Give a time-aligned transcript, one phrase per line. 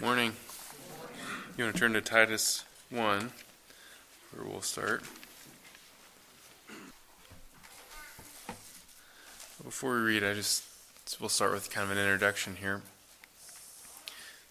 [0.00, 0.32] Morning.
[1.56, 3.32] You want to turn to Titus 1,
[4.30, 5.02] where we'll start.
[9.64, 10.62] Before we read, I just
[11.18, 12.82] we'll start with kind of an introduction here.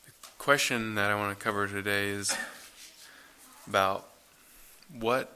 [0.05, 2.35] The question that I want to cover today is
[3.67, 4.05] about
[4.99, 5.33] what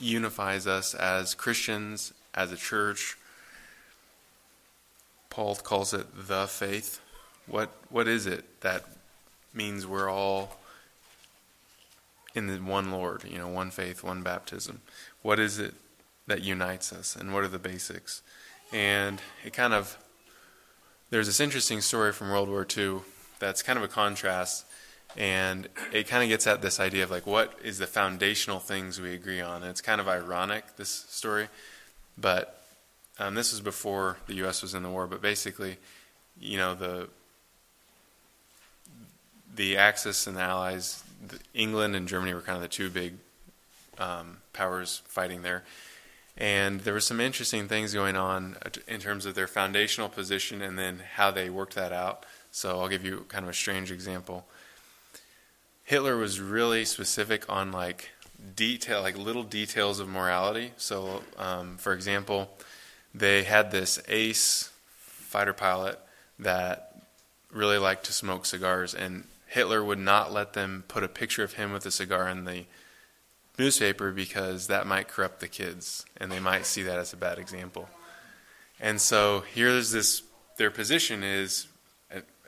[0.00, 3.16] unifies us as Christians, as a church.
[5.30, 7.00] Paul calls it the faith.
[7.46, 8.84] What what is it that
[9.54, 10.58] means we're all
[12.34, 14.80] in the one Lord, you know, one faith, one baptism.
[15.22, 15.74] What is it
[16.26, 18.22] that unites us, and what are the basics?
[18.72, 19.98] And it kind of
[21.10, 23.00] there's this interesting story from World War II
[23.38, 24.64] that's kind of a contrast,
[25.16, 29.00] and it kind of gets at this idea of like what is the foundational things
[29.00, 29.62] we agree on.
[29.62, 31.48] And it's kind of ironic this story,
[32.18, 32.60] but
[33.18, 34.60] um, this was before the U.S.
[34.60, 35.06] was in the war.
[35.06, 35.76] But basically,
[36.40, 37.08] you know the
[39.54, 41.02] the Axis and the Allies,
[41.52, 43.14] England and Germany were kind of the two big
[43.98, 45.64] um, powers fighting there.
[46.36, 48.56] And there were some interesting things going on
[48.88, 52.26] in terms of their foundational position and then how they worked that out.
[52.50, 54.44] So I'll give you kind of a strange example.
[55.84, 58.10] Hitler was really specific on like
[58.56, 60.72] detail, like little details of morality.
[60.76, 62.50] So, um, for example,
[63.14, 65.98] they had this ace fighter pilot
[66.38, 66.96] that
[67.52, 69.24] really liked to smoke cigars, and
[69.54, 72.64] Hitler would not let them put a picture of him with a cigar in the
[73.56, 77.38] newspaper because that might corrupt the kids and they might see that as a bad
[77.38, 77.88] example.
[78.80, 80.24] And so here's this
[80.56, 81.68] their position is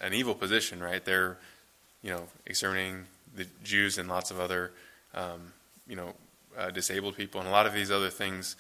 [0.01, 1.05] an evil position, right?
[1.05, 1.39] They're,
[2.03, 3.05] you know, exterminating
[3.37, 4.73] the Jews and lots of other,
[5.15, 5.53] um,
[5.89, 6.13] you know,
[6.59, 8.57] uh, disabled people and a lot of these other things.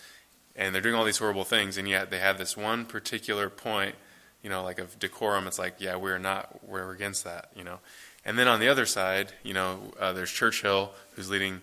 [0.54, 3.96] And they're doing all these horrible things, and yet they have this one particular point,
[4.42, 5.48] you know, like of decorum.
[5.48, 7.80] It's like, yeah, we're not, we're against that, you know.
[8.26, 11.60] And then on the other side, you know, uh, there's Churchill who's leading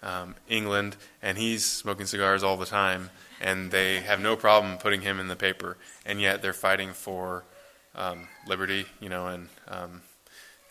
[0.00, 3.10] um, England, and he's smoking cigars all the time,
[3.40, 5.76] and they have no problem putting him in the paper,
[6.06, 7.42] and yet they're fighting for
[7.96, 10.02] um, liberty, you know, and um,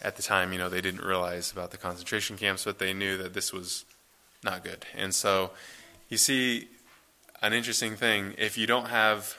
[0.02, 3.18] at the time, you know, they didn't realize about the concentration camps, but they knew
[3.18, 3.84] that this was
[4.46, 4.86] not good.
[4.96, 5.52] And so
[6.08, 6.70] you see
[7.42, 8.34] an interesting thing.
[8.38, 9.38] If you don't have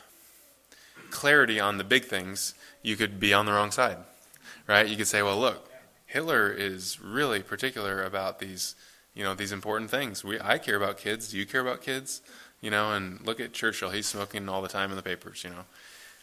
[1.11, 3.99] clarity on the big things, you could be on the wrong side,
[4.67, 4.87] right?
[4.87, 5.71] You could say, well, look,
[6.15, 8.77] Hitler is really particular about these,
[9.17, 10.23] you know, these important things.
[10.23, 11.33] We, I care about kids.
[11.33, 12.23] Do you care about kids?
[12.61, 13.91] You know, and look at Churchill.
[13.91, 15.43] He's smoking all the time in the papers.
[15.43, 15.65] You know,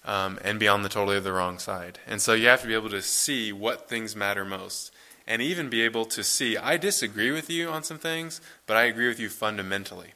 [0.06, 2.00] um, and be on the totally the wrong side.
[2.08, 4.94] And so you have to be able to see what things matter most,
[5.28, 6.56] and even be able to see.
[6.56, 10.14] I disagree with you on some things, but I agree with you fundamentally.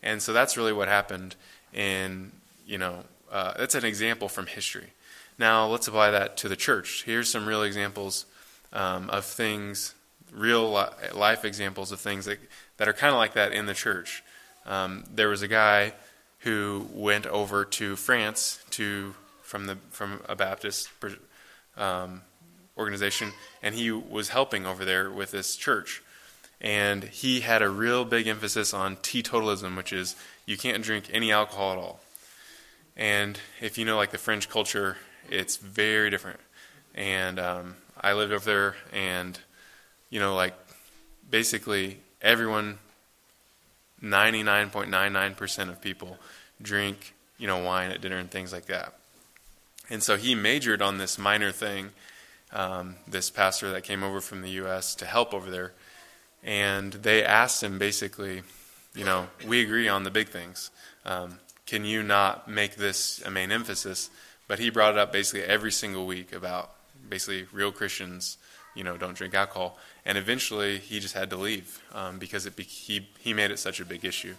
[0.00, 1.34] And so that's really what happened.
[1.72, 2.30] In
[2.64, 3.02] you know,
[3.32, 4.92] uh, that's an example from history.
[5.40, 7.02] Now let's apply that to the church.
[7.02, 8.24] Here's some real examples
[8.72, 9.94] um, of things,
[10.32, 10.70] real
[11.14, 12.38] life examples of things that,
[12.76, 14.22] that are kind of like that in the church.
[14.66, 15.92] Um, there was a guy
[16.40, 20.88] who went over to France to from the from a Baptist
[21.76, 22.22] um,
[22.76, 26.02] organization, and he was helping over there with this church.
[26.60, 31.30] And he had a real big emphasis on teetotalism, which is you can't drink any
[31.30, 32.00] alcohol at all.
[32.96, 34.96] And if you know like the French culture,
[35.30, 36.40] it's very different.
[36.94, 39.38] And um, I lived over there, and
[40.10, 40.54] you know, like
[41.30, 42.78] basically everyone,
[44.00, 46.18] ninety nine point nine nine percent of people
[46.60, 48.94] drink, you know, wine at dinner and things like that.
[49.90, 51.90] And so he majored on this minor thing.
[52.50, 54.94] Um, this pastor that came over from the U.S.
[54.96, 55.74] to help over there,
[56.42, 58.42] and they asked him basically,
[58.94, 60.70] you know, we agree on the big things.
[61.04, 64.08] Um, can you not make this a main emphasis?
[64.46, 66.70] But he brought it up basically every single week about
[67.08, 68.38] basically real Christians,
[68.74, 69.78] you know, don't drink alcohol.
[70.04, 73.58] And eventually, he just had to leave um, because it be, he he made it
[73.58, 74.34] such a big issue.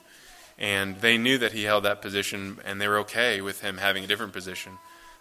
[0.58, 4.04] And they knew that he held that position, and they were okay with him having
[4.04, 4.78] a different position.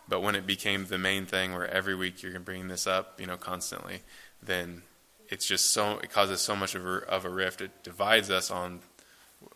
[0.09, 3.27] But when it became the main thing, where every week you're bringing this up, you
[3.27, 4.01] know, constantly,
[4.43, 4.83] then
[5.29, 7.61] it's just so it causes so much of a, of a rift.
[7.61, 8.81] It divides us on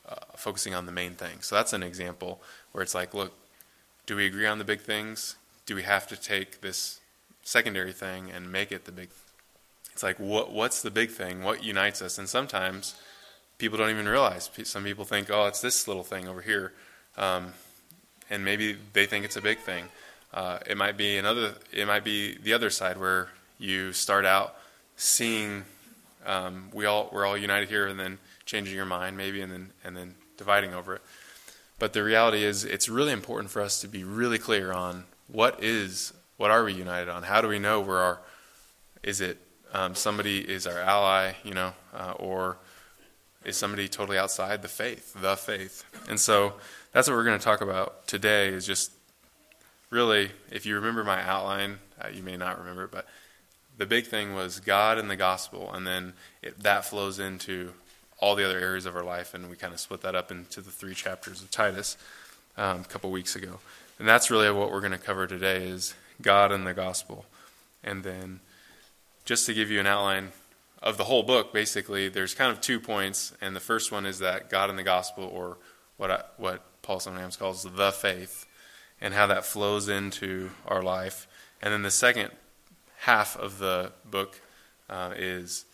[0.08, 1.40] uh, focusing on the main thing.
[1.40, 2.42] So that's an example
[2.72, 3.32] where it's like, look,
[4.06, 5.36] do we agree on the big things?
[5.66, 7.00] Do we have to take this
[7.42, 9.10] secondary thing and make it the big
[9.92, 11.42] it's like what what's the big thing?
[11.42, 12.18] What unites us?
[12.18, 12.94] And sometimes
[13.58, 14.50] people don't even realize.
[14.64, 16.72] Some people think oh it's this little thing over here.
[17.16, 17.52] Um,
[18.30, 19.84] and maybe they think it's a big thing.
[20.32, 23.28] Uh, it might be another it might be the other side where
[23.58, 24.56] you start out
[24.96, 25.64] seeing
[26.24, 29.70] um, we all we're all united here and then changing your mind maybe and then
[29.84, 31.02] and then dividing over it.
[31.78, 35.62] But the reality is it's really important for us to be really clear on what
[35.62, 36.12] is
[36.42, 37.22] what are we united on?
[37.22, 38.18] How do we know where our
[39.04, 39.38] is it
[39.72, 42.56] um, somebody is our ally, you know, uh, or
[43.44, 45.84] is somebody totally outside the faith, the faith.
[46.08, 46.54] And so
[46.90, 48.90] that's what we're going to talk about today is just
[49.90, 53.06] really, if you remember my outline, uh, you may not remember, but
[53.78, 56.12] the big thing was God and the gospel, and then
[56.42, 57.72] it, that flows into
[58.18, 60.60] all the other areas of our life, and we kind of split that up into
[60.60, 61.96] the three chapters of Titus
[62.56, 63.60] um, a couple weeks ago.
[64.00, 67.26] And that's really what we're going to cover today is God and the gospel.
[67.82, 68.40] And then
[69.24, 70.32] just to give you an outline
[70.82, 74.18] of the whole book, basically, there's kind of two points, and the first one is
[74.18, 75.58] that God and the gospel, or
[75.96, 78.46] what I, what Paul sometimes calls the faith,
[79.00, 81.28] and how that flows into our life.
[81.60, 82.30] And then the second
[82.98, 84.40] half of the book
[84.90, 85.64] uh, is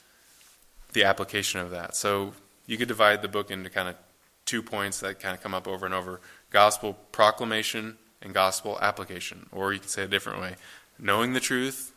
[0.93, 1.96] the application of that.
[1.96, 2.32] So
[2.67, 3.96] you could divide the book into kind of
[4.44, 6.20] two points that kind of come up over and over
[6.50, 9.47] gospel proclamation and gospel application.
[9.53, 10.56] Or you could say it a different way
[10.99, 11.93] knowing the truth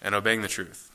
[0.00, 0.90] and obeying the truth.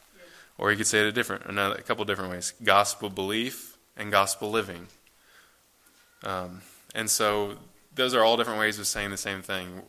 [0.57, 4.49] Or you could say it a different, a couple different ways: gospel belief and gospel
[4.49, 4.87] living.
[6.23, 6.61] Um,
[6.95, 7.57] and so
[7.95, 9.83] those are all different ways of saying the same thing,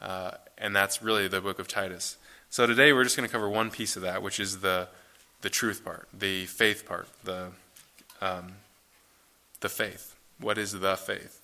[0.00, 2.16] uh, and that's really the book of Titus.
[2.50, 4.88] So today we're just going to cover one piece of that, which is the
[5.40, 7.48] the truth part, the faith part, the
[8.20, 8.52] um,
[9.60, 10.16] the faith.
[10.38, 11.39] What is the faith?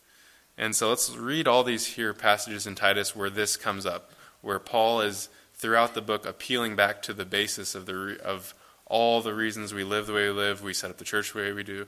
[0.58, 4.58] And so let's read all these here passages in Titus where this comes up, where
[4.58, 8.54] Paul is throughout the book appealing back to the basis of the of
[8.86, 11.40] all the reasons we live the way we live, we set up the church the
[11.40, 11.86] way we do,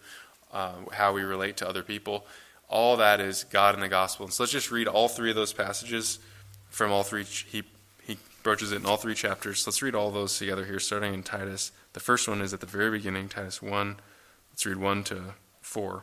[0.52, 2.26] uh, how we relate to other people.
[2.68, 4.26] All that is God and the gospel.
[4.26, 6.18] And so let's just read all three of those passages
[6.68, 7.24] from all three.
[7.24, 7.62] He
[8.02, 9.66] he broaches it in all three chapters.
[9.66, 11.72] Let's read all those together here, starting in Titus.
[11.92, 13.96] The first one is at the very beginning, Titus one.
[14.50, 16.02] Let's read one to four.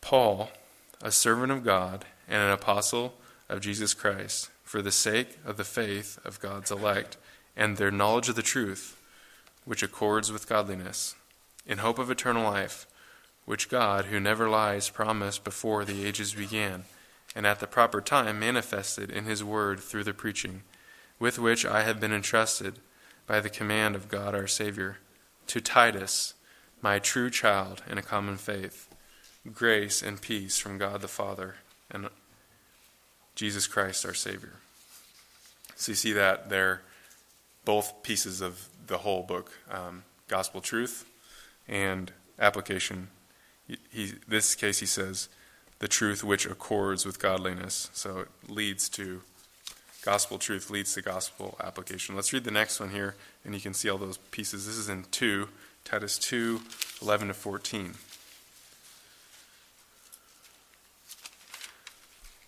[0.00, 0.50] Paul,
[1.02, 3.14] a servant of God and an apostle
[3.48, 7.16] of Jesus Christ, for the sake of the faith of God's elect
[7.56, 8.96] and their knowledge of the truth
[9.64, 11.16] which accords with godliness,
[11.66, 12.86] in hope of eternal life,
[13.44, 16.84] which God, who never lies, promised before the ages began,
[17.34, 20.62] and at the proper time manifested in his word through the preaching,
[21.18, 22.78] with which I have been entrusted
[23.26, 24.98] by the command of God our Savior,
[25.48, 26.34] to Titus,
[26.80, 28.88] my true child in a common faith,
[29.54, 31.56] grace and peace from God the Father
[31.90, 32.08] and
[33.34, 34.54] Jesus Christ our Savior.
[35.76, 36.82] So you see that there,
[37.64, 41.04] both pieces of the whole book um, gospel truth
[41.68, 43.08] and application.
[43.66, 45.28] He, he, this case, he says,
[45.78, 47.90] the truth which accords with godliness.
[47.92, 49.20] So it leads to
[50.02, 52.14] gospel truth, leads to gospel application.
[52.14, 54.66] Let's read the next one here, and you can see all those pieces.
[54.66, 55.48] This is in 2,
[55.84, 56.60] Titus 2
[57.02, 57.94] 11 to 14.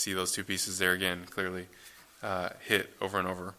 [0.00, 1.66] See those two pieces there again, clearly
[2.22, 3.52] uh, hit over and over.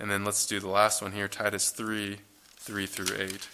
[0.00, 2.18] And then let's do the last one here Titus 3
[2.56, 3.48] 3 through 8.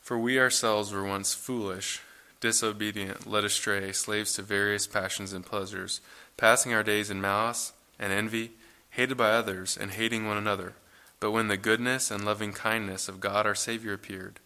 [0.00, 2.00] For we ourselves were once foolish,
[2.40, 6.00] disobedient, led astray, slaves to various passions and pleasures,
[6.36, 8.50] passing our days in malice and envy,
[8.90, 10.74] hated by others, and hating one another.
[11.20, 14.40] But when the goodness and loving kindness of God our Savior appeared,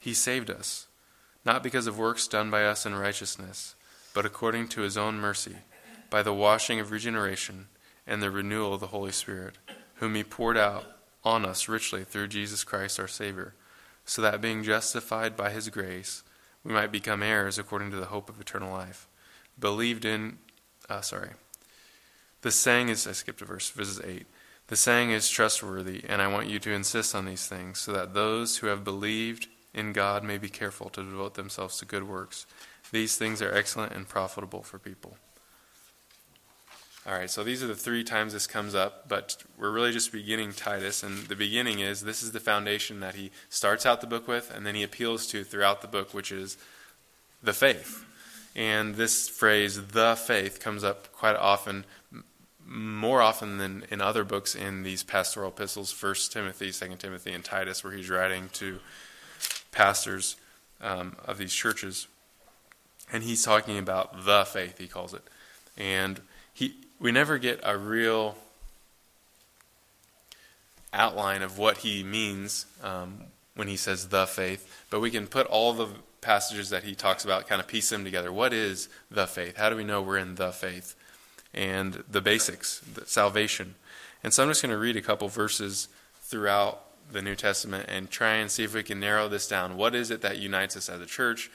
[0.00, 0.87] He saved us,
[1.48, 3.74] not because of works done by us in righteousness
[4.18, 5.58] but according to his own mercy,
[6.10, 7.68] by the washing of regeneration
[8.04, 9.58] and the renewal of the Holy Spirit,
[9.96, 10.84] whom he poured out
[11.22, 13.54] on us richly through Jesus Christ our Savior,
[14.04, 16.24] so that being justified by his grace,
[16.64, 19.06] we might become heirs according to the hope of eternal life.
[19.56, 20.38] Believed in,
[20.88, 21.30] uh, sorry.
[22.42, 24.26] The saying is, I skipped a verse, verses 8.
[24.66, 28.14] The saying is trustworthy, and I want you to insist on these things, so that
[28.14, 32.46] those who have believed in God may be careful to devote themselves to good works.
[32.90, 35.16] These things are excellent and profitable for people.
[37.06, 40.12] All right, so these are the three times this comes up, but we're really just
[40.12, 44.06] beginning Titus, and the beginning is this is the foundation that he starts out the
[44.06, 46.58] book with, and then he appeals to throughout the book, which is
[47.42, 48.04] the faith.
[48.54, 51.86] And this phrase, the faith, comes up quite often,
[52.66, 57.42] more often than in other books in these pastoral epistles, First Timothy, Second Timothy, and
[57.44, 58.80] Titus, where he's writing to
[59.78, 60.34] pastors
[60.80, 62.08] um, of these churches
[63.12, 65.22] and he's talking about the faith, he calls it.
[65.76, 66.20] And
[66.52, 68.36] he we never get a real
[70.92, 73.18] outline of what he means um,
[73.54, 75.88] when he says the faith, but we can put all the
[76.20, 78.32] passages that he talks about, kind of piece them together.
[78.32, 79.56] What is the faith?
[79.56, 80.96] How do we know we're in the faith?
[81.54, 83.76] And the basics, the salvation.
[84.24, 85.86] And so I'm just going to read a couple verses
[86.22, 89.76] throughout the New Testament and try and see if we can narrow this down.
[89.76, 91.50] What is it that unites us as a church?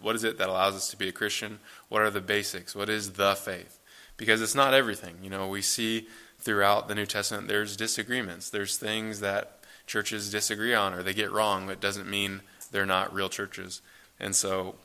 [0.00, 1.58] What is it that allows us to be a Christian?
[1.88, 2.74] What are the basics?
[2.74, 3.78] What is the faith?
[4.16, 5.16] Because it's not everything.
[5.22, 8.50] You know, we see throughout the New Testament there's disagreements.
[8.50, 11.68] There's things that churches disagree on or they get wrong.
[11.68, 13.82] It doesn't mean they're not real churches.
[14.18, 14.76] And so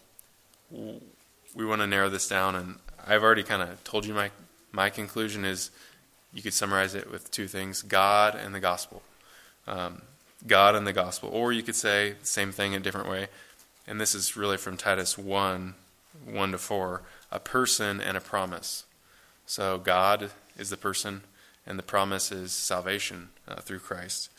[0.71, 2.55] we want to narrow this down.
[2.55, 4.31] And I've already kind of told you my,
[4.71, 5.71] my conclusion is
[6.33, 9.01] you could summarize it with two things God and the gospel.
[9.67, 10.01] Um,
[10.47, 11.29] God and the gospel.
[11.31, 13.27] Or you could say the same thing in a different way.
[13.87, 15.75] And this is really from Titus 1
[16.25, 18.85] 1 to 4 a person and a promise.
[19.45, 21.21] So God is the person,
[21.65, 24.29] and the promise is salvation uh, through Christ.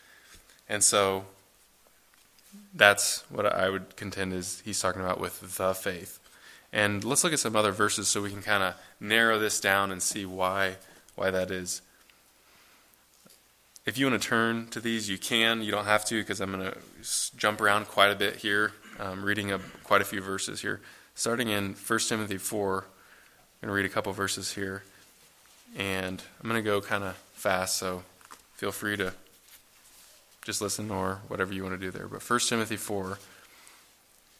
[0.67, 1.25] And so
[2.73, 6.19] that's what I would contend is he's talking about with the faith.
[6.73, 9.91] And let's look at some other verses so we can kind of narrow this down
[9.91, 10.77] and see why
[11.15, 11.81] why that is.
[13.87, 15.61] If you want to turn to these, you can.
[15.61, 16.77] You don't have to because I'm going to
[17.37, 20.81] jump around quite a bit here, um, reading a, quite a few verses here.
[21.15, 22.81] Starting in 1 Timothy 4, I'm
[23.61, 24.83] going to read a couple verses here.
[25.77, 28.03] And I'm going to go kind of fast, so
[28.55, 29.13] feel free to
[30.43, 32.09] just listen or whatever you want to do there.
[32.09, 33.17] But 1 Timothy 4,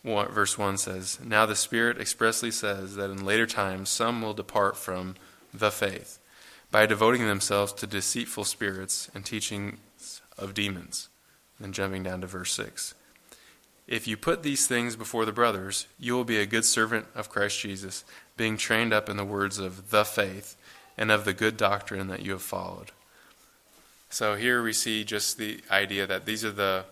[0.04, 4.76] verse 1 says, Now the Spirit expressly says that in later times some will depart
[4.76, 5.16] from
[5.54, 6.20] the faith
[6.72, 11.10] by devoting themselves to deceitful spirits and teachings of demons.
[11.60, 12.94] And jumping down to verse 6.
[13.88, 17.30] If you put these things before the brothers, you will be a good servant of
[17.30, 18.04] Christ Jesus,
[18.36, 20.56] being trained up in the words of the faith
[20.98, 22.92] and of the good doctrine that you have followed.
[24.10, 26.86] So here we see just the idea that these are the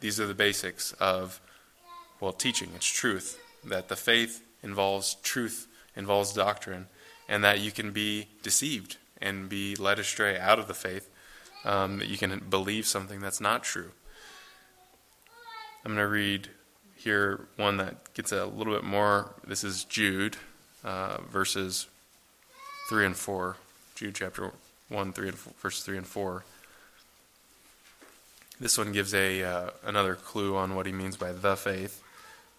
[0.00, 1.40] these are the basics of
[2.18, 2.70] well teaching.
[2.74, 6.88] It's truth that the faith involves truth, involves doctrine,
[7.28, 11.08] and that you can be deceived and be led astray out of the faith.
[11.64, 13.92] Um, that you can believe something that's not true.
[15.84, 16.48] I'm going to read
[16.96, 19.34] here one that gets a little bit more.
[19.46, 20.36] This is Jude,
[20.84, 21.86] uh, verses
[22.88, 23.56] 3 and 4.
[23.94, 24.52] Jude chapter
[24.88, 26.44] 1, 3 and 4, verse 3 and 4.
[28.60, 32.02] This one gives a uh, another clue on what he means by the faith.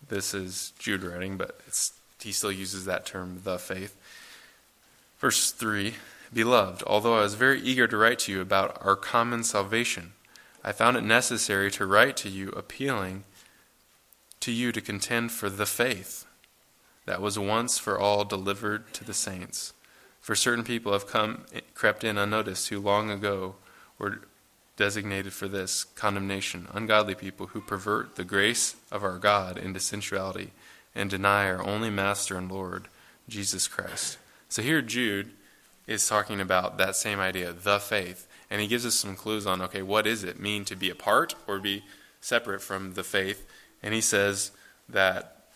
[0.09, 1.61] This is Jude writing, but
[2.21, 3.95] he still uses that term, the faith.
[5.19, 5.93] Verse 3
[6.33, 10.13] Beloved, although I was very eager to write to you about our common salvation,
[10.63, 13.23] I found it necessary to write to you appealing
[14.39, 16.25] to you to contend for the faith
[17.05, 19.73] that was once for all delivered to the saints.
[20.19, 23.55] For certain people have come crept in unnoticed who long ago
[23.97, 24.21] were
[24.75, 30.51] designated for this condemnation ungodly people who pervert the grace of our God into sensuality
[30.95, 32.87] and deny our only master and Lord,
[33.29, 34.17] Jesus Christ.
[34.49, 35.31] So here Jude
[35.87, 39.61] is talking about that same idea, the faith, and he gives us some clues on
[39.61, 41.83] okay, what does it mean to be apart or be
[42.21, 43.45] separate from the faith?
[43.81, 44.51] And he says
[44.89, 45.47] that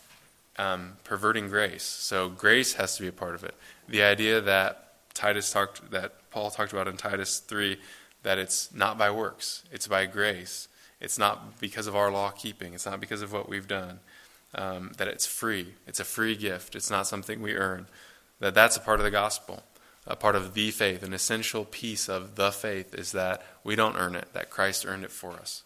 [0.57, 1.83] um, perverting grace.
[1.83, 3.55] So grace has to be a part of it.
[3.87, 7.79] The idea that Titus talked, that Paul talked about in Titus three,
[8.23, 10.67] that it's not by works, it's by grace.
[10.99, 12.73] It's not because of our law keeping.
[12.73, 13.99] It's not because of what we've done.
[14.55, 15.75] Um, that it's free.
[15.85, 16.75] It's a free gift.
[16.75, 17.87] It's not something we earn.
[18.39, 19.63] That that's a part of the gospel,
[20.07, 21.03] a part of the faith.
[21.03, 24.29] An essential piece of the faith is that we don't earn it.
[24.33, 25.63] That Christ earned it for us.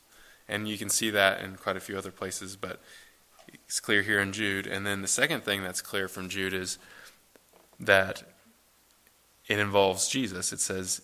[0.49, 2.81] And you can see that in quite a few other places, but
[3.53, 4.67] it's clear here in Jude.
[4.67, 6.77] And then the second thing that's clear from Jude is
[7.79, 8.23] that
[9.47, 10.51] it involves Jesus.
[10.51, 11.01] It says,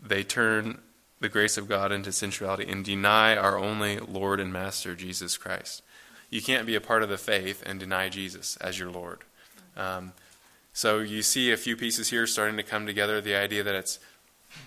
[0.00, 0.78] they turn
[1.20, 5.82] the grace of God into sensuality and deny our only Lord and Master, Jesus Christ.
[6.30, 9.20] You can't be a part of the faith and deny Jesus as your Lord.
[9.76, 10.12] Um,
[10.74, 14.00] so you see a few pieces here starting to come together the idea that it's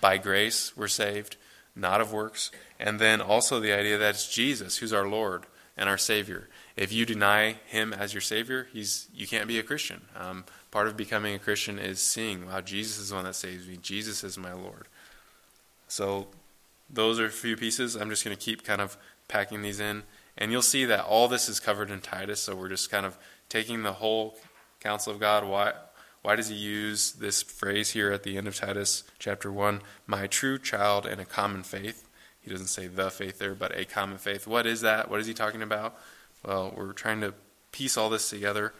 [0.00, 1.36] by grace we're saved,
[1.76, 2.50] not of works,
[2.80, 5.44] and then also the idea that it's Jesus who's our Lord
[5.76, 6.48] and our Savior.
[6.76, 10.00] If you deny Him as your Savior, he's, you can't be a Christian.
[10.16, 13.68] Um, part of becoming a Christian is seeing, wow, Jesus is the one that saves
[13.68, 13.76] me.
[13.76, 14.88] Jesus is my Lord.
[15.88, 16.28] So
[16.88, 17.96] those are a few pieces.
[17.96, 18.96] I'm just going to keep kind of
[19.28, 20.04] packing these in.
[20.38, 22.40] And you'll see that all this is covered in Titus.
[22.40, 23.18] So we're just kind of
[23.50, 24.38] taking the whole
[24.80, 25.44] counsel of God.
[25.44, 25.72] Why,
[26.28, 29.80] why does he use this phrase here at the end of Titus chapter 1?
[30.06, 32.06] My true child and a common faith.
[32.42, 34.46] He doesn't say the faith there, but a common faith.
[34.46, 35.10] What is that?
[35.10, 35.98] What is he talking about?
[36.44, 37.32] Well, we're trying to
[37.72, 38.74] piece all this together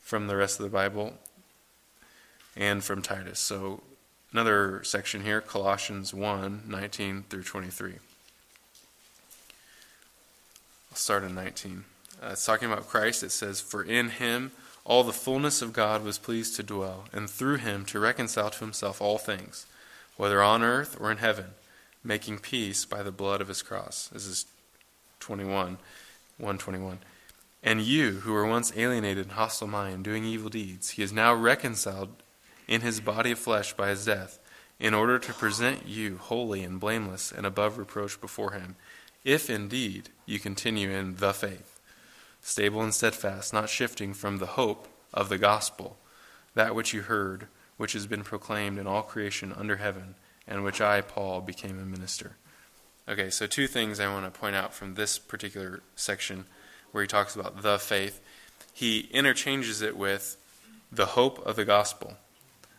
[0.00, 1.18] from the rest of the Bible.
[2.56, 3.38] and from Titus.
[3.40, 3.82] So
[4.32, 7.92] another section here, Colossians 1 19 through 23.
[10.90, 11.84] I'll start in 19.
[12.22, 13.22] Uh, it's talking about Christ.
[13.22, 14.52] It says, For in him
[14.88, 18.60] all the fullness of God was pleased to dwell, and through him to reconcile to
[18.60, 19.66] himself all things,
[20.16, 21.50] whether on earth or in heaven,
[22.02, 24.08] making peace by the blood of his cross.
[24.08, 24.46] This is
[25.20, 25.76] 21,
[26.38, 26.98] 121.
[27.62, 31.34] And you, who were once alienated and hostile mind, doing evil deeds, he is now
[31.34, 32.08] reconciled
[32.66, 34.38] in his body of flesh by his death,
[34.80, 38.76] in order to present you holy and blameless and above reproach before him,
[39.22, 41.77] if indeed you continue in the faith,
[42.48, 45.98] stable and steadfast, not shifting from the hope of the gospel,
[46.54, 50.14] that which you heard, which has been proclaimed in all creation under heaven,
[50.46, 52.36] and which I, Paul, became a minister.
[53.06, 56.46] Okay, so two things I want to point out from this particular section
[56.90, 58.18] where he talks about the faith.
[58.72, 60.38] He interchanges it with
[60.90, 62.16] the hope of the gospel.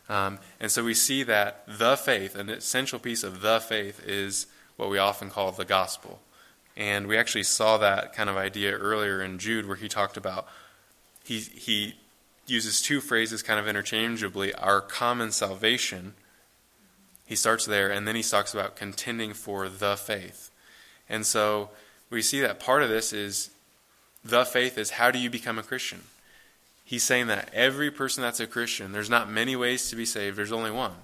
[0.09, 4.47] Um, and so we see that the faith, an essential piece of the faith, is
[4.77, 6.21] what we often call the gospel.
[6.79, 10.47] And we actually saw that kind of idea earlier in Jude, where he talked about
[11.23, 11.95] he he
[12.47, 16.15] uses two phrases kind of interchangeably: our common salvation.
[17.27, 20.49] He starts there, and then he talks about contending for the faith.
[21.07, 21.69] And so
[22.09, 23.51] we see that part of this is
[24.25, 26.01] the faith is how do you become a Christian?
[26.89, 30.35] he's saying that every person that's a Christian, there's not many ways to be saved,
[30.35, 30.95] there's only one.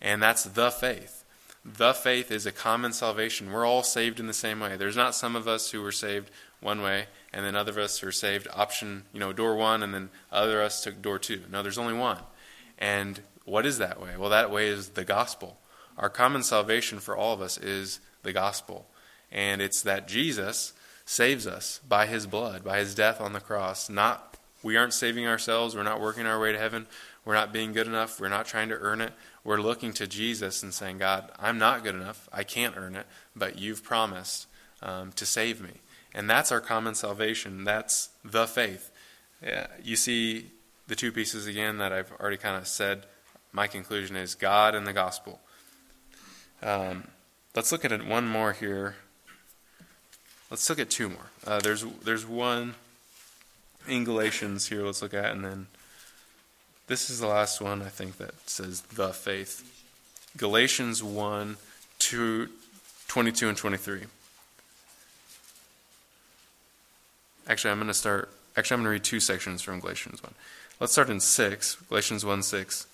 [0.00, 1.21] And that's the faith.
[1.64, 3.52] The faith is a common salvation.
[3.52, 4.76] We're all saved in the same way.
[4.76, 8.02] There's not some of us who were saved one way, and then other of us
[8.02, 11.42] are saved option, you know, door one, and then other of us took door two.
[11.50, 12.18] No, there's only one.
[12.78, 14.16] And what is that way?
[14.18, 15.58] Well, that way is the gospel.
[15.96, 18.88] Our common salvation for all of us is the gospel.
[19.30, 20.72] And it's that Jesus
[21.04, 25.26] saves us by his blood, by his death on the cross, not we aren't saving
[25.26, 25.74] ourselves.
[25.74, 26.86] We're not working our way to heaven.
[27.24, 28.20] We're not being good enough.
[28.20, 29.12] We're not trying to earn it.
[29.44, 32.28] We're looking to Jesus and saying, God, I'm not good enough.
[32.32, 34.46] I can't earn it, but you've promised
[34.82, 35.80] um, to save me.
[36.14, 37.64] And that's our common salvation.
[37.64, 38.90] That's the faith.
[39.42, 40.46] Yeah, you see
[40.86, 43.06] the two pieces again that I've already kind of said.
[43.52, 45.40] My conclusion is God and the gospel.
[46.62, 47.08] Um,
[47.56, 48.96] let's look at it one more here.
[50.50, 51.30] Let's look at two more.
[51.46, 52.74] Uh, there's there's one
[53.88, 55.66] in Galatians here, let's look at, and then
[56.92, 59.66] this is the last one I think that says the faith.
[60.36, 61.56] Galatians 1,
[61.98, 62.48] 2,
[63.08, 64.02] 22 and 23.
[67.48, 68.28] Actually, I'm going to start,
[68.58, 70.34] actually, I'm going to read two sections from Galatians 1.
[70.80, 72.86] Let's start in 6, Galatians 1 6,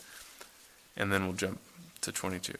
[0.96, 1.58] and then we'll jump
[2.02, 2.54] to 22.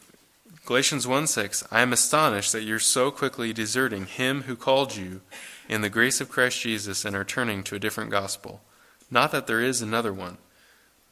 [0.66, 5.20] Galatians 1 6, I am astonished that you're so quickly deserting him who called you
[5.68, 8.60] in the grace of Christ Jesus and are turning to a different gospel.
[9.08, 10.38] Not that there is another one,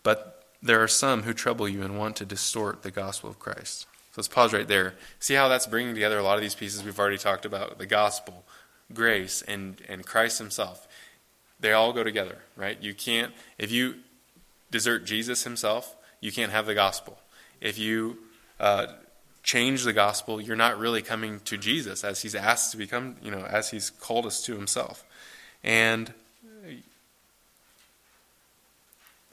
[0.07, 3.87] but there are some who trouble you and want to distort the gospel of Christ.
[4.13, 4.95] So let's pause right there.
[5.19, 7.87] See how that's bringing together a lot of these pieces we've already talked about the
[7.87, 8.45] gospel,
[8.95, 10.87] grace, and, and Christ Himself.
[11.59, 12.81] They all go together, right?
[12.81, 13.97] You can't, if you
[14.71, 17.19] desert Jesus Himself, you can't have the gospel.
[17.61, 18.19] If you
[18.61, 18.87] uh,
[19.43, 23.33] change the gospel, you're not really coming to Jesus as he's asked to become, you
[23.33, 25.03] know, as he's called us to himself.
[25.65, 26.15] And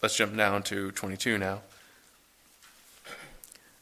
[0.03, 1.61] let's jump down to 22 now.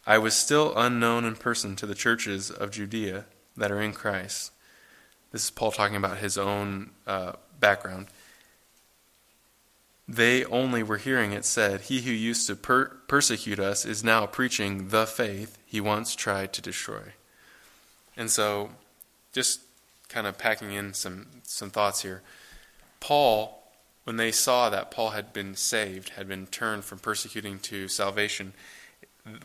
[0.07, 3.25] I was still unknown in person to the churches of Judea
[3.57, 4.53] that are in Christ.
[5.33, 8.07] This is Paul talking about his own uh, background
[10.15, 14.25] they only were hearing it said, He who used to per- persecute us is now
[14.25, 17.13] preaching the faith he once tried to destroy.
[18.17, 18.71] And so,
[19.31, 19.61] just
[20.09, 22.21] kind of packing in some, some thoughts here.
[22.99, 23.60] Paul,
[24.03, 28.53] when they saw that Paul had been saved, had been turned from persecuting to salvation,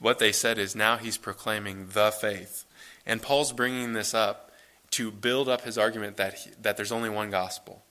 [0.00, 2.64] what they said is now he's proclaiming the faith.
[3.04, 4.50] And Paul's bringing this up
[4.92, 7.82] to build up his argument that, he, that there's only one gospel.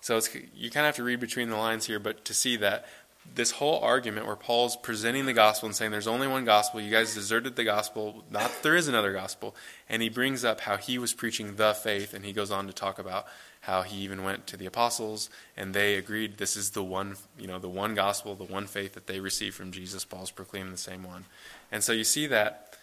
[0.00, 0.20] So
[0.54, 2.86] you kind of have to read between the lines here, but to see that
[3.34, 6.90] this whole argument where Paul's presenting the gospel and saying there's only one gospel, you
[6.90, 9.54] guys deserted the gospel, not there is another gospel,
[9.88, 12.72] and he brings up how he was preaching the faith, and he goes on to
[12.72, 13.26] talk about
[13.60, 17.48] how he even went to the apostles and they agreed this is the one, you
[17.48, 20.04] know, the one gospel, the one faith that they received from Jesus.
[20.04, 21.24] Paul's proclaiming the same one,
[21.72, 22.76] and so you see that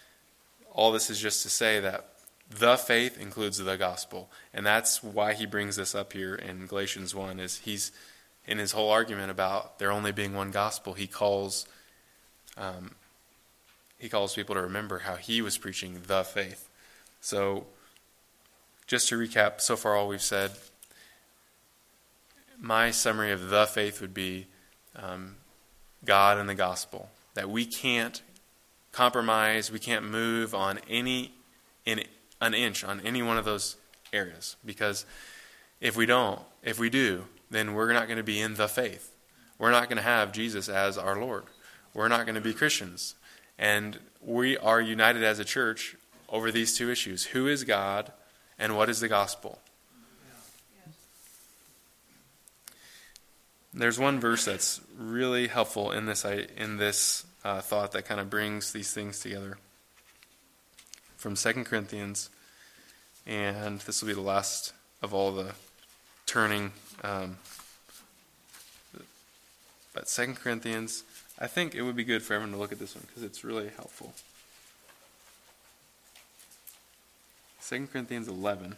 [0.73, 2.13] all this is just to say that
[2.49, 4.29] the faith includes the gospel.
[4.53, 7.91] And that's why he brings this up here in Galatians 1 is he's
[8.45, 11.65] in his whole argument about there only being one gospel, he calls
[12.57, 12.91] um,
[13.97, 16.69] he calls people to remember how he was preaching the faith.
[17.21, 17.65] So
[18.85, 20.51] just to recap so far all we've said,
[22.59, 24.47] my summary of the faith would be
[24.95, 25.37] um,
[26.05, 27.09] God and the gospel.
[27.33, 28.21] that we can't
[28.91, 31.33] compromise, we can't move on any
[31.85, 32.03] in
[32.39, 33.77] an inch on any one of those
[34.11, 35.05] areas because
[35.81, 39.11] if we don't, if we do, then we're not going to be in the faith.
[39.57, 41.43] We're not going to have Jesus as our Lord.
[41.93, 43.15] We're not going to be Christians.
[43.57, 45.95] And we are united as a church
[46.27, 48.11] over these two issues who is God
[48.57, 49.59] and what is the gospel?
[53.75, 58.29] There's one verse that's really helpful in this in this uh, thought that kind of
[58.29, 59.57] brings these things together.
[61.17, 62.29] From 2 Corinthians,
[63.25, 65.53] and this will be the last of all the
[66.27, 66.71] turning.
[67.03, 67.37] Um,
[69.93, 71.03] but 2 Corinthians,
[71.39, 73.43] I think it would be good for everyone to look at this one because it's
[73.43, 74.13] really helpful.
[77.67, 78.75] 2 Corinthians 11.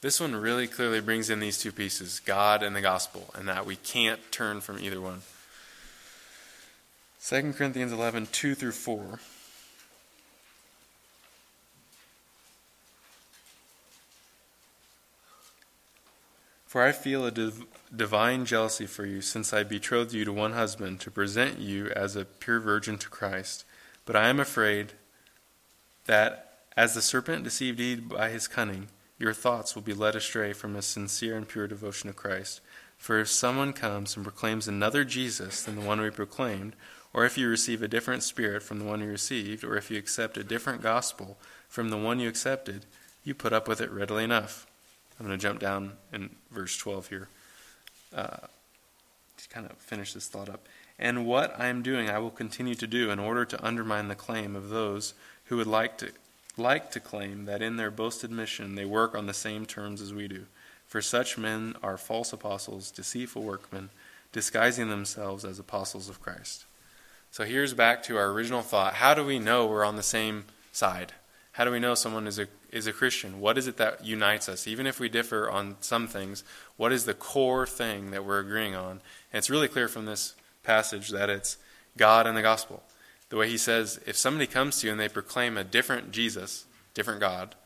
[0.00, 3.64] This one really clearly brings in these two pieces God and the gospel, and that
[3.64, 5.22] we can't turn from either one.
[7.26, 9.18] 2 Corinthians 11, 2 through 4.
[16.74, 20.54] For I feel a div- divine jealousy for you, since I betrothed you to one
[20.54, 23.64] husband, to present you as a pure virgin to Christ.
[24.04, 24.94] But I am afraid
[26.06, 28.88] that, as the serpent deceived Eve by his cunning,
[29.20, 32.60] your thoughts will be led astray from a sincere and pure devotion to Christ.
[32.98, 36.74] For if someone comes and proclaims another Jesus than the one we proclaimed,
[37.12, 39.96] or if you receive a different spirit from the one you received, or if you
[39.96, 42.84] accept a different gospel from the one you accepted,
[43.22, 44.66] you put up with it readily enough.
[45.18, 47.28] I'm going to jump down in verse 12 here
[48.14, 50.66] uh, to kind of finish this thought up.
[50.98, 54.14] And what I am doing, I will continue to do in order to undermine the
[54.14, 55.14] claim of those
[55.46, 56.10] who would like to
[56.56, 60.14] like to claim that in their boasted mission they work on the same terms as
[60.14, 60.46] we do.
[60.86, 63.90] For such men are false apostles, deceitful workmen,
[64.30, 66.64] disguising themselves as apostles of Christ.
[67.32, 68.94] So here's back to our original thought.
[68.94, 71.12] How do we know we're on the same side?
[71.52, 73.40] How do we know someone is a is a Christian?
[73.40, 74.66] What is it that unites us?
[74.66, 76.44] Even if we differ on some things,
[76.76, 79.00] what is the core thing that we're agreeing on?
[79.32, 81.56] And it's really clear from this passage that it's
[81.96, 82.82] God and the gospel
[83.34, 86.66] the way he says, if somebody comes to you and they proclaim a different Jesus,
[86.94, 87.56] different God,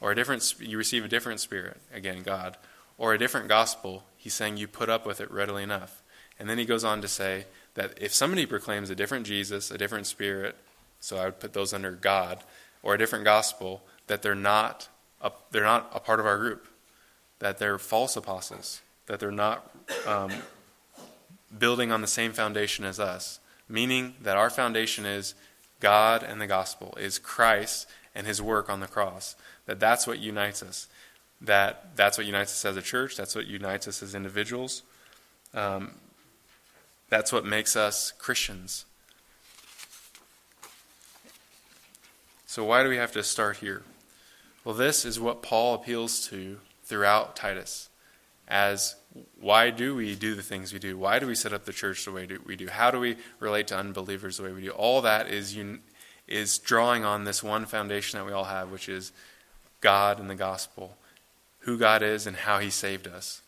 [0.00, 2.56] or a different, you receive a different spirit, again, God,
[2.96, 6.00] or a different gospel, he's saying you put up with it readily enough.
[6.38, 9.78] And then he goes on to say that if somebody proclaims a different Jesus, a
[9.78, 10.54] different spirit,
[11.00, 12.44] so I would put those under God,
[12.84, 14.88] or a different gospel, that they're not
[15.20, 16.68] a, they're not a part of our group,
[17.38, 19.70] that they're false apostles, that they're not
[20.06, 20.32] um,
[21.56, 25.34] building on the same foundation as us meaning that our foundation is
[25.80, 29.36] God and the gospel, is Christ and his work on the cross.
[29.66, 30.88] That that's what unites us.
[31.40, 33.16] That that's what unites us as a church.
[33.16, 34.82] That's what unites us as individuals.
[35.52, 35.92] Um,
[37.08, 38.84] that's what makes us Christians.
[42.46, 43.82] So why do we have to start here?
[44.66, 47.88] Well, this is what Paul appeals to throughout Titus
[48.48, 48.96] as
[49.40, 50.98] why do we do the things we do?
[50.98, 52.66] Why do we set up the church the way we do?
[52.66, 54.70] How do we relate to unbelievers the way we do?
[54.70, 55.82] All that is un-
[56.26, 59.12] is drawing on this one foundation that we all have, which is
[59.80, 60.96] God and the gospel,
[61.60, 63.42] who God is and how He saved us.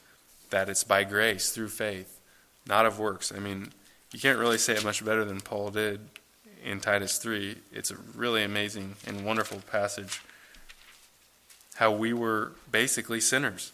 [0.50, 2.20] That it's by grace through faith,
[2.64, 3.32] not of works.
[3.32, 3.70] I mean,
[4.12, 5.98] you can't really say it much better than Paul did
[6.64, 7.56] in Titus 3.
[7.72, 10.20] It's a really amazing and wonderful passage.
[11.78, 13.72] How we were basically sinners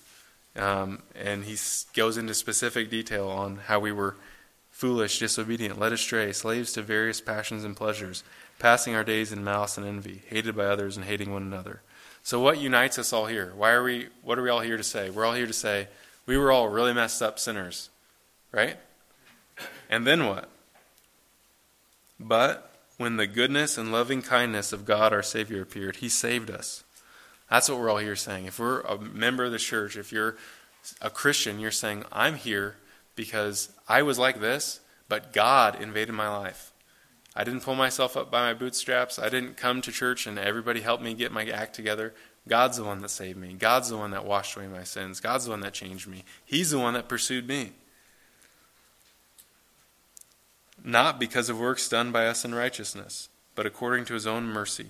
[0.57, 1.57] um, and he
[1.95, 4.17] goes into specific detail on how we were
[4.71, 8.23] foolish, disobedient, led astray, slaves to various passions and pleasures,
[8.59, 11.81] passing our days in malice and envy, hated by others and hating one another.
[12.23, 13.53] So what unites us all here?
[13.57, 15.11] Why are we what are we all here to say?
[15.11, 15.89] We're all here to say
[16.27, 17.91] we were all really messed up sinners.
[18.51, 18.77] Right?
[19.91, 20.49] And then what?
[22.19, 26.85] But when the goodness and loving kindness of God our Savior appeared, he saved us
[27.51, 28.47] that's what we're all here saying.
[28.47, 30.37] If we're a member of the church, if you're
[31.01, 32.77] a Christian, you're saying, I'm here
[33.17, 36.73] because I was like this, but God invaded my life.
[37.37, 39.19] I didn't pull myself up by my bootstraps.
[39.19, 42.15] I didn't come to church and everybody helped me get my act together.
[42.47, 43.55] God's the one that saved me.
[43.55, 45.21] God's the one that washed away my sins.
[45.21, 46.25] God's the one that changed me.
[46.45, 47.73] He's the one that pursued me.
[50.83, 54.89] Not because of works done by us in righteousness, but according to his own mercy.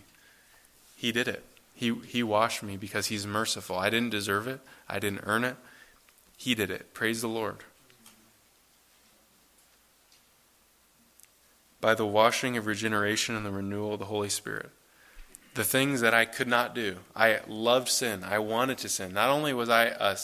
[0.97, 1.45] He did it.
[1.75, 3.77] He, he washed me because He's merciful.
[3.77, 5.57] I didn't deserve it, I didn't earn it.
[6.37, 6.95] He did it.
[6.95, 7.59] Praise the Lord.
[11.81, 14.71] By the washing of regeneration and the renewal of the Holy Spirit.
[15.55, 16.97] The things that I could not do.
[17.15, 18.25] I loved sin.
[18.25, 19.13] I wanted to sin.
[19.13, 20.17] Not only was I a,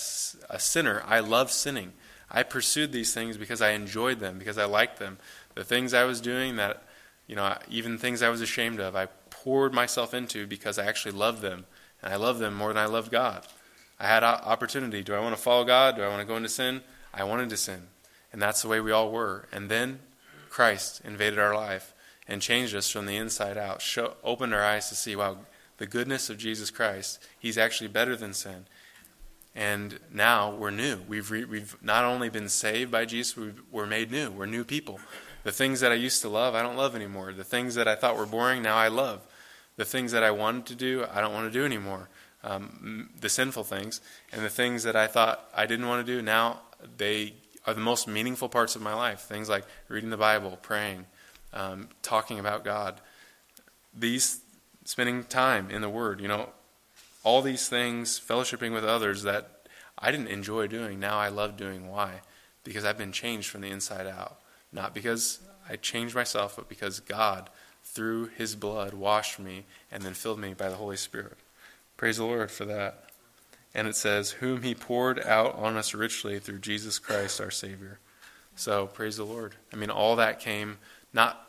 [0.50, 1.92] a sinner, I loved sinning.
[2.30, 5.18] I pursued these things because I enjoyed them, because I liked them.
[5.54, 6.82] The things I was doing that,
[7.26, 9.08] you know, even things I was ashamed of, I
[9.42, 11.66] poured myself into because I actually loved them.
[12.02, 13.46] And I loved them more than I loved God.
[13.98, 15.02] I had opportunity.
[15.02, 15.96] Do I want to follow God?
[15.96, 16.80] Do I want to go into sin?
[17.12, 17.88] I wanted to sin.
[18.32, 19.48] And that's the way we all were.
[19.52, 20.00] And then
[20.48, 21.92] Christ invaded our life
[22.26, 25.38] and changed us from the inside out, show, opened our eyes to see, wow,
[25.78, 27.26] the goodness of Jesus Christ.
[27.38, 28.66] He's actually better than sin.
[29.54, 31.00] And now we're new.
[31.08, 33.36] We've, re, we've not only been saved by Jesus,
[33.70, 34.30] we're made new.
[34.30, 35.00] We're new people.
[35.42, 37.32] The things that I used to love, I don't love anymore.
[37.32, 39.26] The things that I thought were boring, now I love.
[39.80, 42.10] The things that I wanted to do, I don't want to do anymore.
[42.44, 44.02] Um, the sinful things.
[44.30, 46.60] And the things that I thought I didn't want to do, now
[46.98, 47.32] they
[47.66, 49.20] are the most meaningful parts of my life.
[49.20, 51.06] Things like reading the Bible, praying,
[51.54, 53.00] um, talking about God.
[53.94, 54.42] These,
[54.84, 56.50] spending time in the Word, you know,
[57.24, 59.66] all these things, fellowshipping with others that
[59.98, 61.88] I didn't enjoy doing, now I love doing.
[61.88, 62.20] Why?
[62.64, 64.40] Because I've been changed from the inside out.
[64.74, 65.38] Not because
[65.70, 67.48] I changed myself, but because God,
[67.92, 71.36] through His blood, washed me and then filled me by the Holy Spirit.
[71.96, 73.04] Praise the Lord for that.
[73.74, 77.98] And it says, Whom He poured out on us richly through Jesus Christ our Savior.
[78.56, 79.54] So praise the Lord.
[79.72, 80.78] I mean, all that came
[81.12, 81.46] not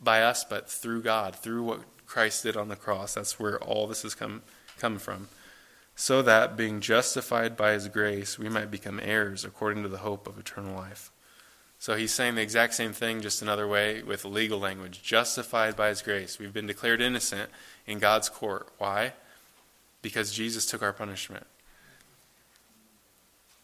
[0.00, 3.14] by us, but through God, through what Christ did on the cross.
[3.14, 4.42] That's where all this has come
[4.78, 5.28] come from,
[5.94, 10.26] so that, being justified by his grace, we might become heirs according to the hope
[10.26, 11.10] of eternal life.
[11.84, 15.02] So he's saying the exact same thing, just another way with legal language.
[15.02, 16.38] Justified by his grace.
[16.38, 17.50] We've been declared innocent
[17.86, 18.70] in God's court.
[18.78, 19.12] Why?
[20.00, 21.46] Because Jesus took our punishment.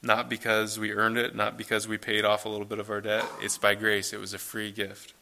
[0.02, 3.00] Not because we earned it, not because we paid off a little bit of our
[3.00, 3.24] debt.
[3.40, 4.12] It's by grace.
[4.12, 5.14] It was a free gift.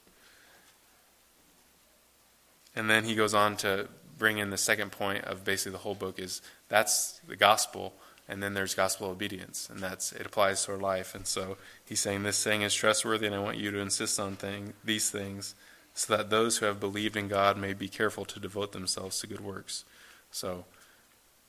[2.75, 3.87] And then he goes on to
[4.19, 7.95] bring in the second point of basically the whole book is that's the gospel,
[8.29, 11.15] and then there's gospel obedience, and that's it applies to our life.
[11.15, 14.37] And so he's saying this thing is trustworthy, and I want you to insist on
[14.37, 15.55] thing, these things,
[15.95, 19.27] so that those who have believed in God may be careful to devote themselves to
[19.27, 19.85] good works.
[20.31, 20.67] So,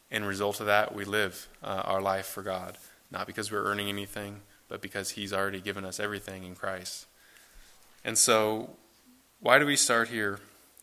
[0.09, 2.77] in result of that, we live uh, our life for God,
[3.11, 4.39] not because we're earning anything,
[4.69, 7.07] but because He's already given us everything in Christ.
[8.05, 8.71] And so,
[9.41, 10.39] why do we start here?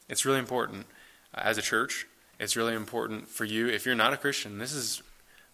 [0.09, 0.87] It's really important
[1.35, 2.07] as a church,
[2.39, 3.67] it's really important for you.
[3.69, 5.03] If you're not a Christian, this is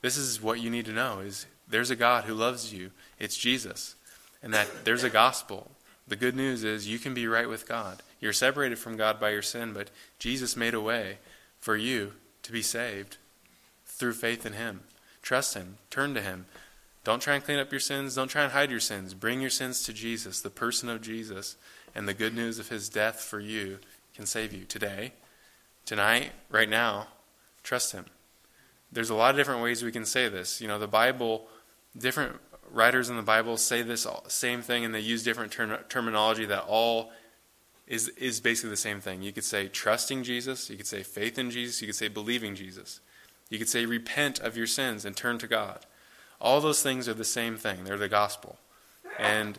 [0.02, 2.90] this is what you need to know: is there's a God who loves you.
[3.18, 3.94] It's Jesus,
[4.42, 5.70] and that there's a gospel.
[6.06, 8.02] The good news is you can be right with God.
[8.20, 11.18] You're separated from God by your sin, but Jesus made a way
[11.60, 12.12] for you
[12.42, 13.16] to be saved
[13.86, 14.80] through faith in Him.
[15.22, 15.78] Trust Him.
[15.90, 16.46] Turn to Him.
[17.04, 18.14] Don't try and clean up your sins.
[18.14, 19.14] Don't try and hide your sins.
[19.14, 21.56] Bring your sins to Jesus, the person of Jesus,
[21.94, 23.78] and the good news of His death for you
[24.14, 25.12] can save you today
[25.86, 27.08] tonight, right now,
[27.62, 28.06] trust Him.
[28.92, 30.60] There's a lot of different ways we can say this.
[30.60, 31.48] You know, the Bible,
[31.96, 32.36] different
[32.70, 36.64] writers in the Bible say this same thing and they use different ter- terminology that
[36.66, 37.10] all
[37.86, 39.22] is, is basically the same thing.
[39.22, 42.54] You could say trusting Jesus, you could say faith in Jesus, you could say believing
[42.54, 43.00] Jesus.
[43.50, 45.84] You could say repent of your sins and turn to God.
[46.40, 48.58] All those things are the same thing, they're the gospel.
[49.18, 49.58] And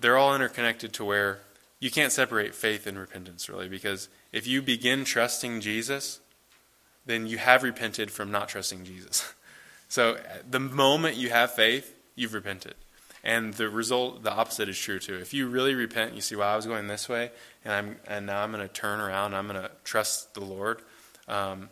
[0.00, 1.40] they're all interconnected to where
[1.80, 6.20] you can't separate faith and repentance, really, because if you begin trusting Jesus,
[7.08, 9.34] then you have repented from not trusting Jesus.
[9.90, 12.74] So the moment you have faith, you've repented.
[13.24, 15.14] And the result, the opposite is true too.
[15.14, 17.30] If you really repent, you see, well, I was going this way,
[17.64, 19.34] and I'm, and now I'm going to turn around.
[19.34, 20.82] I'm going to trust the Lord.
[21.26, 21.70] Um,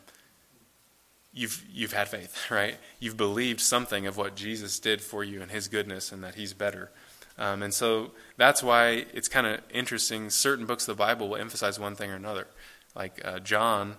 [1.34, 2.76] you've you've had faith, right?
[3.00, 6.54] You've believed something of what Jesus did for you and His goodness, and that He's
[6.54, 6.90] better.
[7.38, 10.30] Um, and so that's why it's kind of interesting.
[10.30, 12.46] Certain books of the Bible will emphasize one thing or another.
[12.94, 13.96] Like uh, John,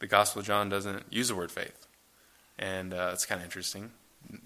[0.00, 1.86] the Gospel of John doesn't use the word faith.
[2.58, 3.90] And uh, it's kind of interesting.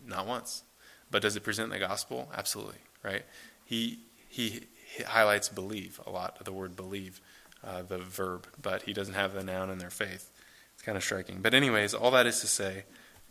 [0.07, 0.63] Not once.
[1.11, 2.29] But does it present the gospel?
[2.35, 3.25] Absolutely, right?
[3.65, 4.63] He, he,
[4.97, 7.21] he highlights believe a lot, the word believe,
[7.65, 10.31] uh, the verb, but he doesn't have the noun in their faith.
[10.75, 11.41] It's kind of striking.
[11.41, 12.85] But, anyways, all that is to say,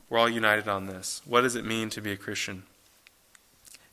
[0.09, 1.21] we're all united on this.
[1.25, 2.63] What does it mean to be a Christian?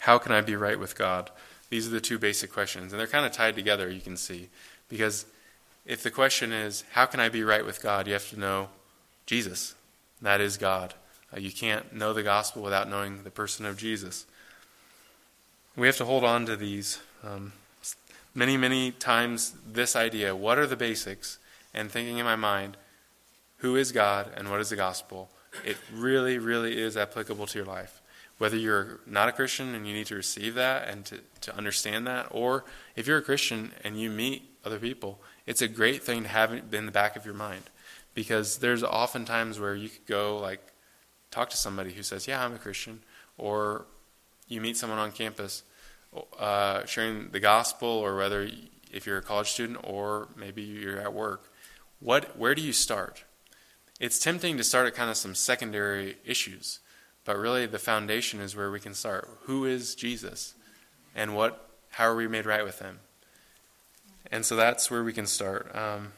[0.00, 1.30] How can I be right with God?
[1.68, 4.48] These are the two basic questions, and they're kind of tied together, you can see.
[4.88, 5.26] Because
[5.84, 8.06] if the question is, How can I be right with God?
[8.06, 8.68] you have to know
[9.26, 9.74] Jesus.
[10.22, 10.94] That is God.
[11.34, 14.26] Uh, you can't know the gospel without knowing the person of Jesus.
[15.76, 16.98] We have to hold on to these.
[17.24, 17.52] Um,
[18.34, 21.38] many, many times, this idea what are the basics?
[21.72, 22.76] And thinking in my mind,
[23.58, 25.30] who is God and what is the gospel?
[25.64, 28.00] It really, really is applicable to your life
[28.40, 32.06] whether you're not a Christian and you need to receive that and to, to understand
[32.06, 32.64] that, or
[32.96, 36.52] if you're a Christian and you meet other people, it's a great thing to have
[36.52, 37.64] it in the back of your mind.
[38.14, 40.60] Because there's often times where you could go, like,
[41.30, 43.00] talk to somebody who says, Yeah, I'm a Christian,
[43.38, 43.86] or
[44.48, 45.62] you meet someone on campus
[46.38, 48.48] uh, sharing the gospel, or whether
[48.92, 51.52] if you're a college student or maybe you're at work,
[52.00, 53.24] what where do you start?
[54.00, 56.80] It's tempting to start at kind of some secondary issues,
[57.24, 59.28] but really the foundation is where we can start.
[59.42, 60.54] Who is Jesus,
[61.14, 61.68] and what?
[61.90, 63.00] How are we made right with Him?
[64.30, 65.74] And so that's where we can start.
[65.74, 66.12] Um,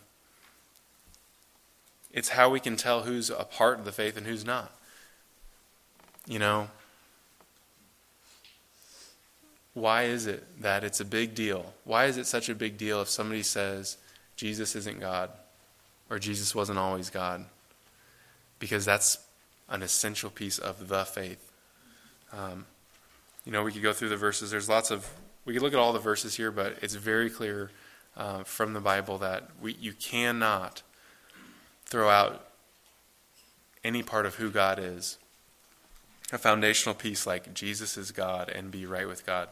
[2.12, 4.72] it's how we can tell who's a part of the faith and who's not.
[6.26, 6.68] You know,
[9.74, 11.72] why is it that it's a big deal?
[11.84, 13.96] Why is it such a big deal if somebody says
[14.36, 15.30] Jesus isn't God
[16.10, 17.46] or Jesus wasn't always God?
[18.58, 19.18] Because that's
[19.68, 21.50] an essential piece of the faith.
[22.32, 22.66] Um,
[23.44, 24.50] you know, we could go through the verses.
[24.50, 25.08] There's lots of,
[25.44, 27.70] we could look at all the verses here, but it's very clear
[28.16, 30.82] uh, from the Bible that we, you cannot
[31.86, 32.46] throw out
[33.84, 35.18] any part of who God is.
[36.32, 39.48] A foundational piece like Jesus is God and be right with God.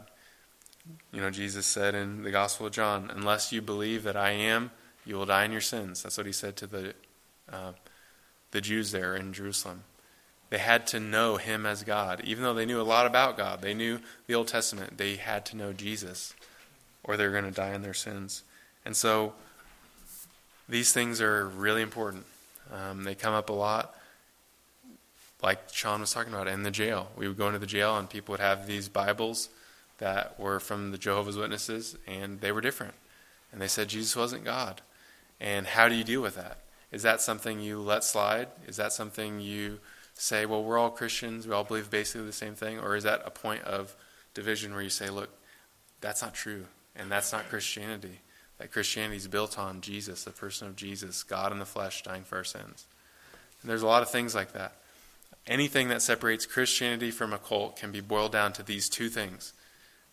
[1.12, 4.70] You know, Jesus said in the Gospel of John, unless you believe that I am,
[5.04, 6.02] you will die in your sins.
[6.02, 6.94] That's what he said to the,
[7.52, 7.72] uh,
[8.50, 9.84] the Jews there in Jerusalem.
[10.48, 12.22] They had to know him as God.
[12.24, 15.46] Even though they knew a lot about God, they knew the Old Testament, they had
[15.46, 16.34] to know Jesus,
[17.04, 18.42] or they're going to die in their sins.
[18.84, 19.34] And so
[20.68, 22.24] these things are really important.
[22.72, 23.94] Um, they come up a lot,
[25.42, 27.08] like Sean was talking about, in the jail.
[27.16, 29.48] We would go into the jail, and people would have these Bibles
[29.98, 32.94] that were from the Jehovah's Witnesses, and they were different.
[33.52, 34.80] And they said Jesus wasn't God.
[35.40, 36.58] And how do you deal with that?
[36.92, 38.48] Is that something you let slide?
[38.66, 39.78] Is that something you
[40.14, 42.78] say, well, we're all Christians, we all believe basically the same thing?
[42.78, 43.96] Or is that a point of
[44.34, 45.30] division where you say, look,
[46.00, 48.20] that's not true, and that's not Christianity?
[48.60, 52.24] That Christianity is built on Jesus, the person of Jesus, God in the flesh dying
[52.24, 52.84] for our sins.
[53.62, 54.74] And there's a lot of things like that.
[55.46, 59.54] Anything that separates Christianity from a cult can be boiled down to these two things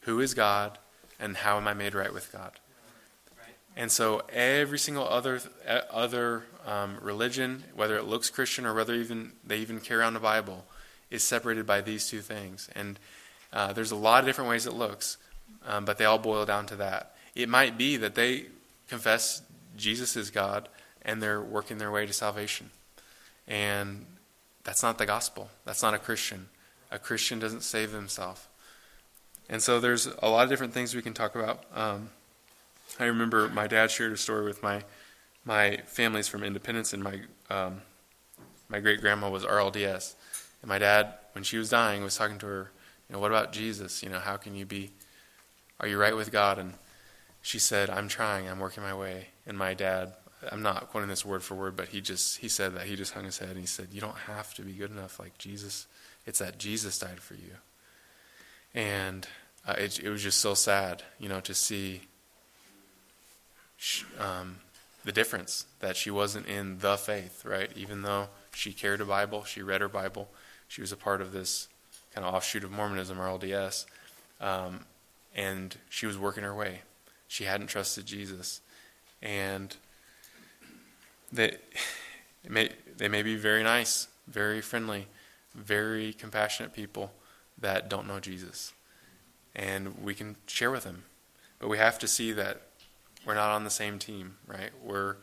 [0.01, 0.77] who is God
[1.19, 2.53] and how am I made right with God?
[3.75, 5.41] And so every single other
[5.91, 10.21] other um, religion, whether it looks Christian or whether even they even carry on the
[10.21, 10.63] Bible,
[11.11, 12.69] is separated by these two things.
[12.73, 12.97] And
[13.51, 15.17] uh, there's a lot of different ways it looks,
[15.67, 17.16] um, but they all boil down to that.
[17.37, 18.47] It might be that they
[18.89, 19.43] confess
[19.77, 20.69] Jesus is God
[21.03, 22.71] and they're working their way to salvation.
[23.47, 24.07] And
[24.63, 25.49] that's not the gospel.
[25.63, 26.47] That's not a Christian.
[26.91, 28.47] A Christian doesn't save himself.
[29.49, 31.63] And so there's a lot of different things we can talk about.
[31.75, 32.09] Um,
[32.99, 34.83] I remember my dad shared a story with my
[35.45, 37.81] my family's from Independence, and my um,
[38.67, 40.15] my great grandma was RLDS,
[40.61, 42.71] and my dad, when she was dying, was talking to her.
[43.07, 44.03] You know, what about Jesus?
[44.03, 44.91] You know, how can you be?
[45.79, 46.57] Are you right with God?
[46.57, 46.73] And
[47.47, 48.49] she said, I'm trying.
[48.49, 49.27] I'm working my way.
[49.45, 50.11] And my dad,
[50.51, 53.13] I'm not quoting this word for word, but he just he said that he just
[53.13, 55.87] hung his head and he said, "You don't have to be good enough like Jesus.
[56.25, 57.53] It's that Jesus died for you."
[58.75, 59.29] And
[59.65, 62.01] uh, it, it was just so sad, you know, to see
[64.19, 64.57] um,
[65.05, 67.71] the difference that she wasn't in the faith, right?
[67.77, 70.27] Even though she carried a Bible, she read her Bible,
[70.67, 71.69] she was a part of this
[72.13, 73.85] kind of offshoot of Mormonism or LDS,
[74.41, 74.81] um,
[75.33, 76.81] and she was working her way.
[77.27, 78.61] She hadn't trusted Jesus,
[79.21, 79.75] and
[81.31, 81.57] they
[82.47, 85.07] may they may be very nice, very friendly,
[85.53, 87.11] very compassionate people
[87.57, 88.73] that don't know Jesus,
[89.55, 91.03] and we can share with them,
[91.59, 92.61] but we have to see that
[93.25, 94.71] we're not on the same team, right?
[94.83, 95.17] We're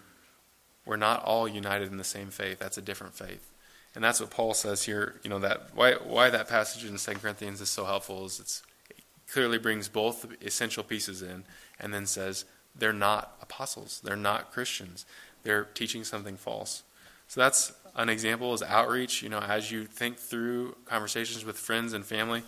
[0.85, 2.59] we're not all united in the same faith.
[2.59, 3.51] That's a different faith.
[3.95, 7.21] And that's what Paul says here, you know, that why why that passage in 2
[7.21, 11.45] Corinthians is so helpful is it's it clearly brings both essential pieces in
[11.79, 14.01] and then says they're not apostles.
[14.03, 15.07] They're not Christians.
[15.43, 16.83] They're teaching something false.
[17.29, 21.93] So that's an example is outreach, you know, as you think through conversations with friends
[21.93, 22.43] and family,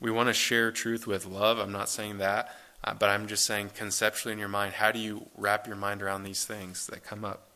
[0.00, 1.58] we want to share truth with love.
[1.58, 4.98] I'm not saying that, uh, but I'm just saying conceptually in your mind, how do
[4.98, 7.48] you wrap your mind around these things that come up?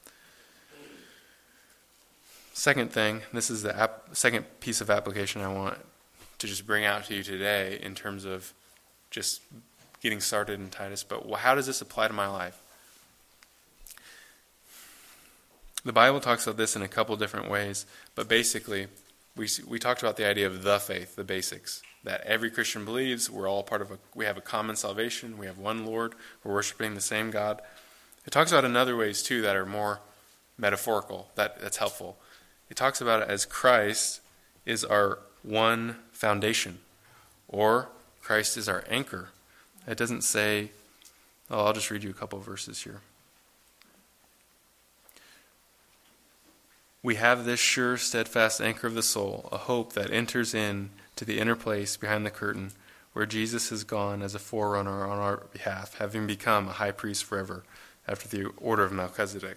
[2.52, 5.76] Second thing, this is the ap- second piece of application I want
[6.38, 8.54] to just bring out to you today in terms of
[9.10, 9.42] just
[10.06, 11.02] getting started in Titus.
[11.02, 12.56] But how does this apply to my life?
[15.84, 18.86] The Bible talks about this in a couple different ways, but basically,
[19.36, 23.28] we, we talked about the idea of the faith, the basics that every Christian believes.
[23.28, 25.38] We're all part of a, we have a common salvation.
[25.38, 26.14] We have one Lord.
[26.44, 27.60] We're worshiping the same God.
[28.24, 30.00] It talks about in other ways too that are more
[30.56, 31.30] metaphorical.
[31.34, 32.16] That that's helpful.
[32.70, 34.20] It talks about it as Christ
[34.64, 36.78] is our one foundation,
[37.48, 37.88] or
[38.22, 39.30] Christ is our anchor.
[39.86, 40.70] It doesn't say.
[41.50, 43.00] Oh, I'll just read you a couple verses here.
[47.02, 51.24] We have this sure, steadfast anchor of the soul, a hope that enters in to
[51.24, 52.72] the inner place behind the curtain,
[53.12, 57.24] where Jesus has gone as a forerunner on our behalf, having become a high priest
[57.24, 57.62] forever,
[58.08, 59.56] after the order of Melchizedek.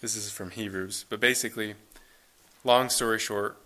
[0.00, 1.04] This is from Hebrews.
[1.10, 1.74] But basically,
[2.64, 3.58] long story short,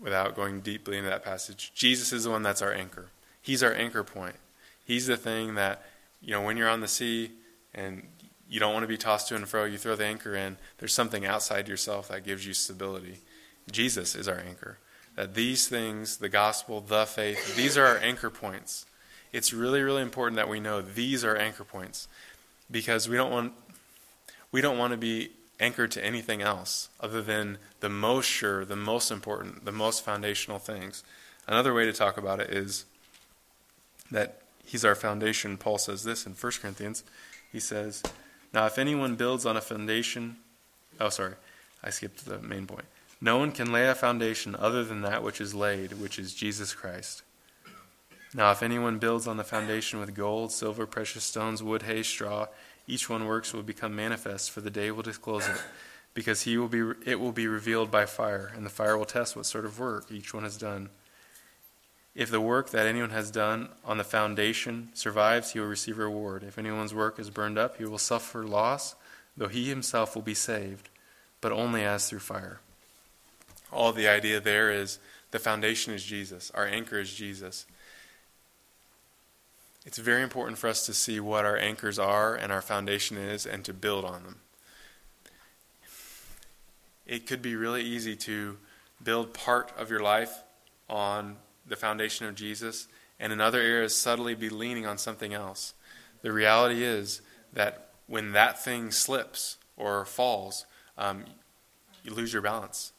[0.00, 3.08] without going deeply into that passage, Jesus is the one that's our anchor.
[3.42, 4.36] He's our anchor point.
[4.84, 5.84] He's the thing that,
[6.20, 7.30] you know, when you're on the sea
[7.74, 8.06] and
[8.48, 10.92] you don't want to be tossed to and fro, you throw the anchor in, there's
[10.92, 13.20] something outside yourself that gives you stability.
[13.70, 14.78] Jesus is our anchor.
[15.16, 18.86] That these things, the gospel, the faith, these are our anchor points.
[19.32, 22.08] It's really, really important that we know these are anchor points
[22.70, 23.52] because we don't want
[24.50, 28.76] we don't want to be anchored to anything else other than the most sure, the
[28.76, 31.02] most important, the most foundational things.
[31.48, 32.84] Another way to talk about it is
[34.10, 34.41] that
[34.72, 35.58] he's our foundation.
[35.58, 37.04] Paul says this in 1 Corinthians.
[37.52, 38.02] He says,
[38.54, 40.36] Now if anyone builds on a foundation,
[40.98, 41.34] oh, sorry,
[41.84, 42.86] I skipped the main point.
[43.20, 46.72] No one can lay a foundation other than that which is laid, which is Jesus
[46.72, 47.22] Christ.
[48.34, 52.46] Now, if anyone builds on the foundation with gold, silver, precious stones, wood, hay, straw,
[52.88, 55.60] each one works will become manifest, for the day will disclose it,
[56.14, 59.36] because he will be, it will be revealed by fire, and the fire will test
[59.36, 60.88] what sort of work each one has done.
[62.14, 66.44] If the work that anyone has done on the foundation survives, he will receive reward.
[66.44, 68.94] If anyone's work is burned up, he will suffer loss,
[69.36, 70.90] though he himself will be saved,
[71.40, 72.60] but only as through fire
[73.72, 74.98] all the idea there is
[75.30, 77.64] the foundation is Jesus, our anchor is Jesus.
[79.84, 83.46] It's very important for us to see what our anchors are and our foundation is
[83.46, 84.36] and to build on them.
[87.06, 88.58] It could be really easy to
[89.02, 90.42] build part of your life
[90.88, 91.36] on
[91.66, 92.88] the foundation of Jesus
[93.18, 95.74] and in other areas subtly be leaning on something else.
[96.22, 97.20] The reality is
[97.52, 100.66] that when that thing slips or falls,
[100.98, 101.24] um,
[102.04, 102.92] you lose your balance.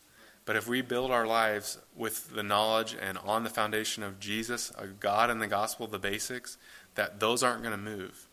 [0.45, 4.71] But if we build our lives with the knowledge and on the foundation of Jesus,
[4.99, 6.57] God and the gospel, the basics,
[6.95, 8.27] that those aren't going to move.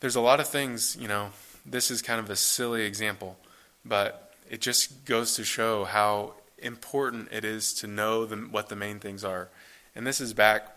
[0.00, 1.30] There's a lot of things, you know,
[1.66, 3.36] this is kind of a silly example,
[3.84, 8.76] but it just goes to show how important it is to know the, what the
[8.76, 9.48] main things are.
[9.94, 10.68] And this is back,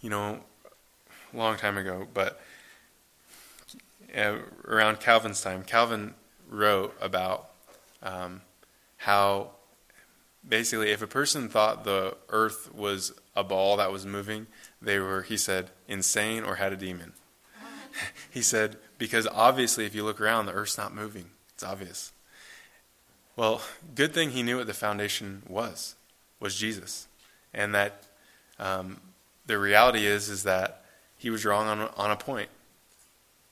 [0.00, 0.40] you know,
[1.32, 2.40] a long time ago, but
[4.16, 4.36] uh,
[4.66, 6.14] around Calvin's time, Calvin
[6.48, 7.50] wrote about
[8.02, 8.40] um,
[8.96, 9.50] how
[10.46, 14.46] basically if a person thought the earth was a ball that was moving,
[14.80, 17.12] they were, he said, insane or had a demon.
[18.30, 21.26] he said, because obviously if you look around, the earth's not moving.
[21.54, 22.12] It's obvious.
[23.38, 23.62] Well,
[23.94, 25.94] good thing he knew what the foundation was,
[26.40, 27.06] was Jesus.
[27.54, 28.02] And that
[28.58, 29.00] um,
[29.46, 30.84] the reality is, is that
[31.16, 32.50] he was wrong on, on a point.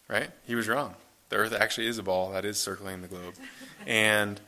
[0.09, 0.30] Right?
[0.47, 0.97] He was wrong.
[1.30, 3.34] The earth actually is a ball that is circling the globe.
[3.87, 4.41] And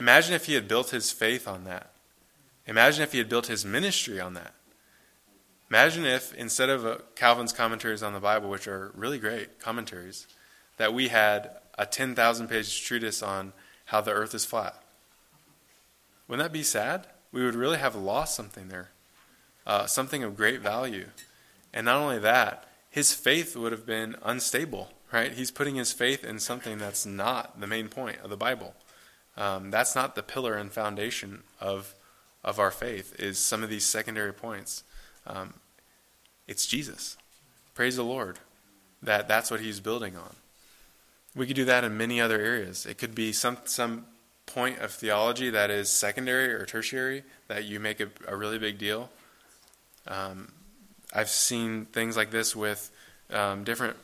[0.00, 1.90] Imagine if he had built his faith on that.
[2.66, 4.54] Imagine if he had built his ministry on that.
[5.70, 10.26] Imagine if, instead of uh, Calvin's commentaries on the Bible, which are really great commentaries,
[10.76, 13.52] that we had a 10,000 page treatise on
[13.88, 14.74] how the earth is flat.
[16.26, 17.06] Wouldn't that be sad?
[17.32, 18.90] We would really have lost something there,
[19.66, 21.06] uh, something of great value.
[21.72, 25.32] And not only that, his faith would have been unstable, right?
[25.32, 28.74] He's putting his faith in something that's not the main point of the Bible.
[29.38, 31.94] Um, that's not the pillar and foundation of
[32.44, 33.14] of our faith.
[33.18, 34.84] Is some of these secondary points.
[35.26, 35.54] Um,
[36.46, 37.16] it's Jesus.
[37.74, 38.38] Praise the Lord
[39.02, 40.34] that that's what He's building on.
[41.38, 42.84] We could do that in many other areas.
[42.84, 44.06] It could be some some
[44.46, 48.78] point of theology that is secondary or tertiary that you make a, a really big
[48.78, 49.10] deal.
[50.06, 50.52] Um,
[51.12, 52.90] I've seen things like this with
[53.30, 53.96] um, different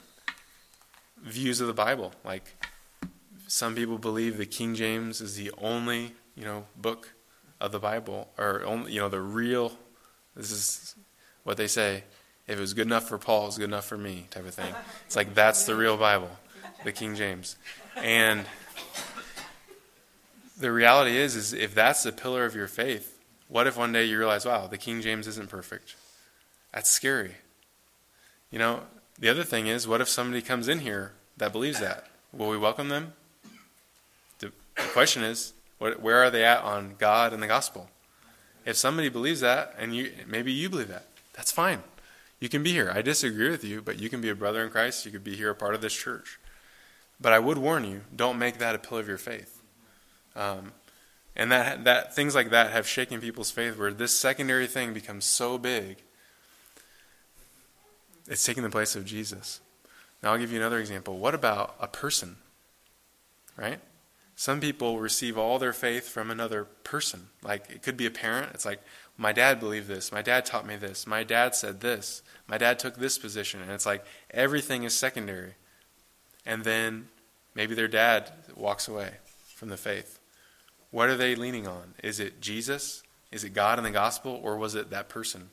[1.22, 2.56] views of the Bible, like
[3.46, 7.14] some people believe the King James is the only, you know, book
[7.60, 9.72] of the Bible, or only, you know, the real.
[10.34, 10.94] This is
[11.44, 12.04] what they say.
[12.46, 14.74] If it was good enough for Paul, it's good enough for me, type of thing.
[15.06, 16.30] It's like that's the real Bible,
[16.84, 17.56] the King James,
[17.96, 18.44] and
[20.58, 23.18] the reality is, is if that's the pillar of your faith,
[23.48, 25.96] what if one day you realize, wow, the King James isn't perfect?
[26.72, 27.36] That's scary.
[28.50, 28.80] You know,
[29.18, 32.06] the other thing is, what if somebody comes in here that believes that?
[32.32, 33.12] Will we welcome them?
[34.38, 37.88] The question is, what, where are they at on God and the gospel?
[38.64, 41.82] If somebody believes that, and you maybe you believe that, that's fine.
[42.40, 42.90] You can be here.
[42.94, 45.04] I disagree with you, but you can be a brother in Christ.
[45.04, 46.38] You could be here a part of this church.
[47.20, 49.62] But I would warn you: don't make that a pillar of your faith.
[50.36, 50.72] Um,
[51.36, 55.24] and that that things like that have shaken people's faith, where this secondary thing becomes
[55.24, 55.98] so big.
[58.26, 59.60] It's taking the place of Jesus.
[60.22, 61.18] Now I'll give you another example.
[61.18, 62.36] What about a person?
[63.56, 63.80] Right?
[64.36, 67.28] Some people receive all their faith from another person.
[67.42, 68.52] Like it could be a parent.
[68.54, 68.80] It's like,
[69.16, 70.10] my dad believed this.
[70.10, 71.06] My dad taught me this.
[71.06, 72.22] My dad said this.
[72.48, 73.60] My dad took this position.
[73.60, 75.54] And it's like everything is secondary.
[76.46, 77.08] And then
[77.54, 79.10] maybe their dad walks away
[79.54, 80.18] from the faith.
[80.90, 81.94] What are they leaning on?
[82.02, 83.02] Is it Jesus?
[83.32, 84.40] Is it God in the gospel?
[84.42, 85.50] Or was it that person?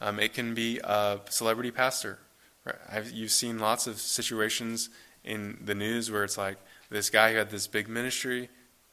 [0.00, 2.18] Um, it can be a celebrity pastor.
[2.64, 3.04] Right?
[3.12, 4.90] you've seen lots of situations
[5.22, 6.58] in the news where it's like
[6.90, 8.48] this guy who had this big ministry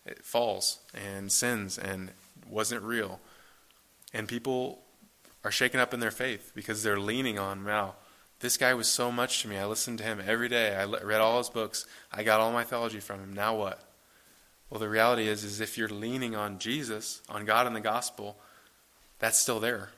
[0.05, 2.11] it falls and sins and
[2.49, 3.19] wasn't real.
[4.13, 4.83] And people
[5.43, 7.95] are shaken up in their faith because they're leaning on, wow,
[8.43, 9.57] this guy was so much to me.
[9.57, 10.75] I listened to him every day.
[10.75, 11.85] I read all his books.
[12.11, 13.33] I got all my theology from him.
[13.33, 13.81] Now what?
[14.69, 18.35] Well, the reality is, is if you're leaning on Jesus, on God and the gospel,
[19.17, 19.91] that's still there.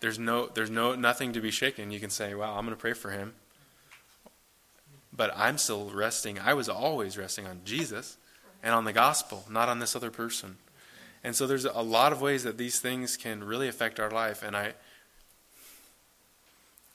[0.00, 1.92] There's no, there's no, nothing to be shaken.
[1.92, 3.34] You can say, "Wow, I'm going to pray for him,"
[5.12, 6.40] but I'm still resting.
[6.40, 8.16] I was always resting on Jesus
[8.64, 10.56] and on the gospel, not on this other person.
[11.22, 14.42] And so there's a lot of ways that these things can really affect our life,
[14.42, 14.74] and I,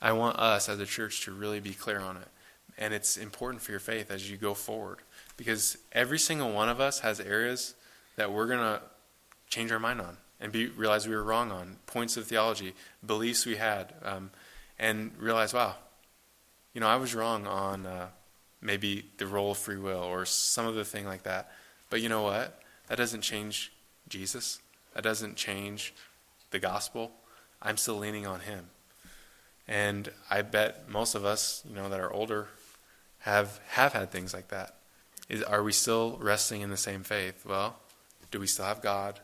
[0.02, 2.28] I want us as a church to really be clear on it.
[2.76, 4.98] And it's important for your faith as you go forward,
[5.36, 7.74] because every single one of us has areas
[8.16, 8.82] that we're going to
[9.48, 12.74] change our mind on and be, realize we were wrong on, points of theology,
[13.06, 14.30] beliefs we had, um,
[14.78, 15.76] and realize, wow,
[16.74, 18.08] you know, I was wrong on uh,
[18.60, 21.52] maybe the role of free will or some other thing like that.
[21.90, 22.60] But you know what?
[22.88, 23.72] That doesn't change
[24.08, 24.60] Jesus.
[24.94, 25.94] That doesn't change
[26.50, 27.12] the gospel.
[27.60, 28.66] I'm still leaning on Him.
[29.68, 32.48] And I bet most of us, you know, that are older,
[33.20, 34.76] have have had things like that.
[35.28, 37.46] Is, are we still resting in the same faith?
[37.46, 37.76] Well,
[38.30, 39.20] do we still have God?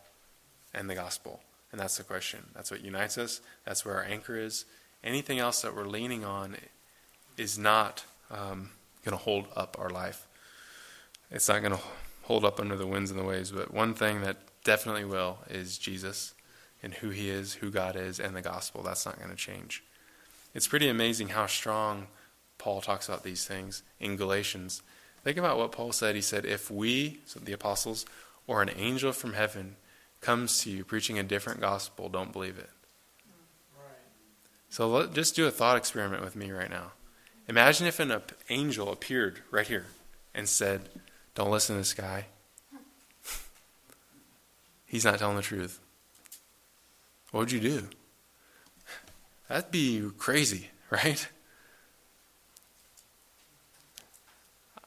[0.74, 1.40] and the gospel.
[1.72, 2.46] And that's the question.
[2.54, 3.40] That's what unites us.
[3.64, 4.64] That's where our anchor is.
[5.04, 6.56] Anything else that we're leaning on
[7.36, 8.70] is not um,
[9.04, 10.26] going to hold up our life.
[11.30, 11.82] It's not going to
[12.22, 13.50] hold up under the winds and the waves.
[13.50, 16.34] But one thing that definitely will is Jesus
[16.82, 18.82] and who he is, who God is, and the gospel.
[18.82, 19.82] That's not going to change.
[20.54, 22.06] It's pretty amazing how strong
[22.56, 24.82] Paul talks about these things in Galatians.
[25.22, 26.14] Think about what Paul said.
[26.14, 28.06] He said, If we, so the apostles,
[28.46, 29.76] or an angel from heaven
[30.20, 32.70] comes to you preaching a different gospel, don't believe it.
[34.70, 36.92] So let, just do a thought experiment with me right now.
[37.48, 38.20] Imagine if an
[38.50, 39.86] angel appeared right here
[40.34, 40.88] and said,
[41.34, 42.26] Don't listen to this guy.
[44.86, 45.80] He's not telling the truth.
[47.30, 47.88] What would you do?
[49.48, 51.28] That'd be crazy, right?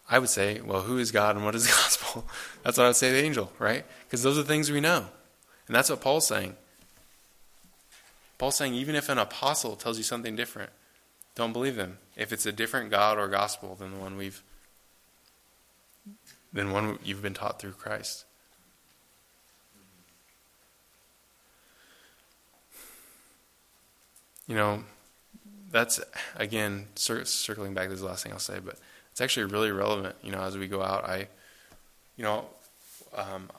[0.09, 2.25] I would say, well, who is God and what is the gospel?
[2.63, 3.85] That's what I would say to the angel, right?
[4.05, 5.05] Because those are things we know.
[5.67, 6.55] And that's what Paul's saying.
[8.37, 10.71] Paul's saying even if an apostle tells you something different,
[11.35, 11.99] don't believe them.
[12.17, 14.43] If it's a different God or gospel than the one we've
[16.51, 18.25] than one you've been taught through Christ.
[24.51, 24.83] You know,
[25.71, 26.01] that's
[26.35, 27.87] again cir- circling back.
[27.87, 28.77] This is the last thing I'll say, but
[29.09, 30.13] it's actually really relevant.
[30.21, 31.29] You know, as we go out, I,
[32.17, 32.43] you know,
[33.15, 33.49] um,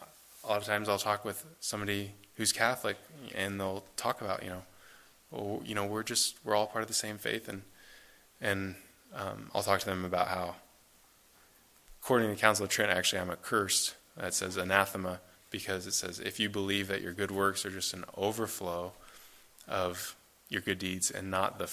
[0.44, 2.98] a lot of times I'll talk with somebody who's Catholic,
[3.34, 4.62] and they'll talk about you know,
[5.34, 7.62] oh, you know, we're just we're all part of the same faith, and
[8.38, 8.74] and
[9.14, 10.56] um, I'll talk to them about how,
[12.02, 13.94] according to the Council of Trent, actually I'm accursed.
[14.18, 15.20] That says anathema
[15.50, 18.92] because it says if you believe that your good works are just an overflow
[19.66, 20.16] of
[20.52, 21.70] your good deeds and not the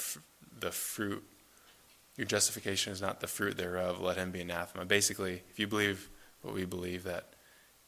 [0.59, 1.23] the fruit.
[2.17, 4.01] Your justification is not the fruit thereof.
[4.01, 4.85] Let him be anathema.
[4.85, 6.09] Basically, if you believe
[6.41, 7.33] what we believe that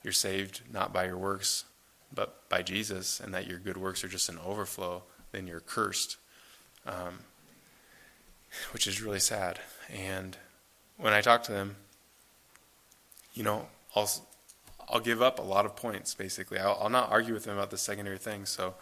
[0.03, 1.65] you're saved not by your works,
[2.13, 6.17] but by Jesus, and that your good works are just an overflow, then you're cursed,
[6.85, 7.19] um,
[8.71, 9.59] which is really sad.
[9.89, 10.37] And
[10.97, 11.75] when I talk to them,
[13.33, 14.09] you know, I'll
[14.89, 16.13] I'll give up a lot of points.
[16.13, 18.49] Basically, I'll, I'll not argue with them about the secondary things.
[18.49, 18.75] So,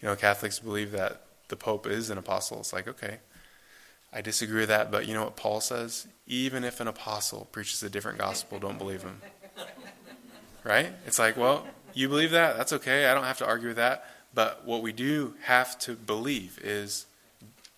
[0.00, 2.60] you know, Catholics believe that the Pope is an apostle.
[2.60, 3.18] It's like okay.
[4.12, 6.06] I disagree with that, but you know what Paul says?
[6.26, 9.20] Even if an apostle preaches a different gospel, don't believe him
[10.64, 10.92] right?
[11.06, 12.56] It's like, well, you believe that?
[12.56, 13.06] That's okay.
[13.06, 14.06] I don't have to argue with that.
[14.34, 17.06] But what we do have to believe is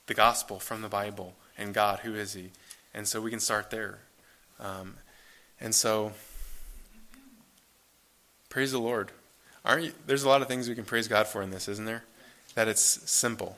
[0.07, 2.51] the gospel from the Bible and God, who is He?
[2.95, 3.99] And so we can start there.
[4.59, 4.95] Um,
[5.61, 6.13] and so,
[8.49, 9.13] praise the Lord.
[9.65, 11.85] Aren't you, there's a lot of things we can praise God for in this, isn't
[11.85, 12.05] there?
[12.57, 13.57] That it's simple.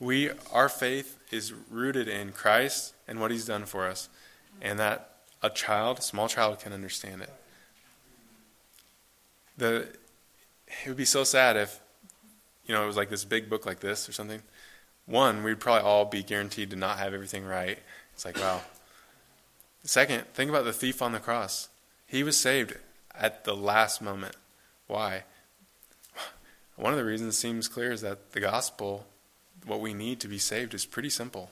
[0.00, 4.08] We, our faith is rooted in Christ and what He's done for us,
[4.62, 5.10] and that
[5.42, 7.30] a child, a small child, can understand it
[9.56, 9.88] the
[10.84, 11.80] it would be so sad if
[12.66, 14.42] you know it was like this big book like this or something.
[15.06, 17.78] One, we'd probably all be guaranteed to not have everything right.
[18.14, 18.62] It's like wow.
[19.84, 21.68] Second, think about the thief on the cross.
[22.06, 22.76] He was saved
[23.14, 24.36] at the last moment.
[24.86, 25.24] Why?
[26.76, 29.06] One of the reasons it seems clear is that the gospel,
[29.66, 31.50] what we need to be saved, is pretty simple.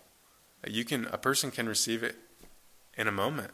[0.66, 2.16] You can a person can receive it
[2.96, 3.52] in a moment.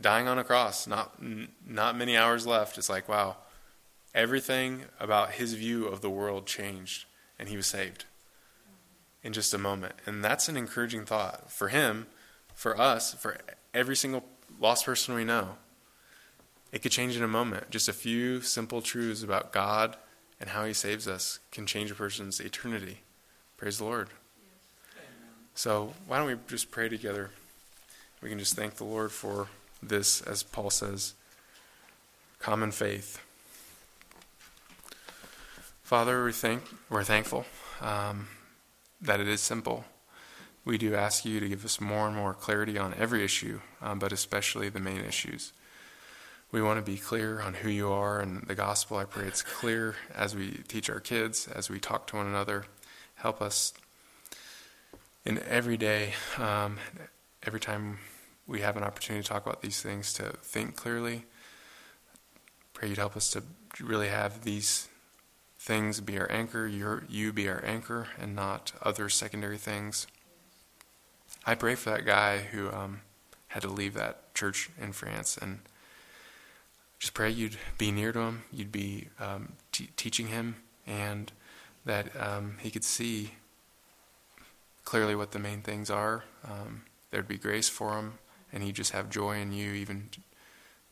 [0.00, 1.14] Dying on a cross, not
[1.66, 2.78] not many hours left.
[2.78, 3.36] It's like wow,
[4.14, 7.04] everything about his view of the world changed,
[7.38, 8.04] and he was saved
[9.22, 9.94] in just a moment.
[10.06, 12.06] And that's an encouraging thought for him,
[12.54, 13.36] for us, for
[13.74, 14.24] every single
[14.58, 15.56] lost person we know.
[16.72, 17.70] It could change in a moment.
[17.70, 19.96] Just a few simple truths about God
[20.40, 23.00] and how He saves us can change a person's eternity.
[23.56, 24.08] Praise the Lord.
[25.54, 27.30] So, why don't we just pray together?
[28.22, 29.48] We can just thank the Lord for
[29.82, 31.14] this, as Paul says,
[32.38, 33.20] common faith.
[35.82, 37.44] Father, we thank, we're thankful
[37.80, 38.28] um,
[39.00, 39.84] that it is simple.
[40.64, 43.98] We do ask you to give us more and more clarity on every issue, um,
[43.98, 45.52] but especially the main issues.
[46.52, 48.96] We want to be clear on who you are and the gospel.
[48.96, 52.64] I pray it's clear as we teach our kids, as we talk to one another.
[53.14, 53.72] Help us
[55.24, 56.78] in every day, um,
[57.44, 57.98] every time
[58.48, 61.24] we have an opportunity to talk about these things, to think clearly.
[62.74, 63.44] Pray you'd help us to
[63.80, 64.88] really have these
[65.56, 70.08] things be our anchor, your, you be our anchor, and not other secondary things.
[71.46, 73.02] I pray for that guy who um,
[73.48, 75.60] had to leave that church in France, and
[77.00, 81.32] just pray you'd be near to him, you'd be um, t- teaching him, and
[81.86, 83.32] that um, he could see
[84.84, 86.24] clearly what the main things are.
[86.44, 88.18] Um, there'd be grace for him,
[88.52, 90.10] and he'd just have joy in you, even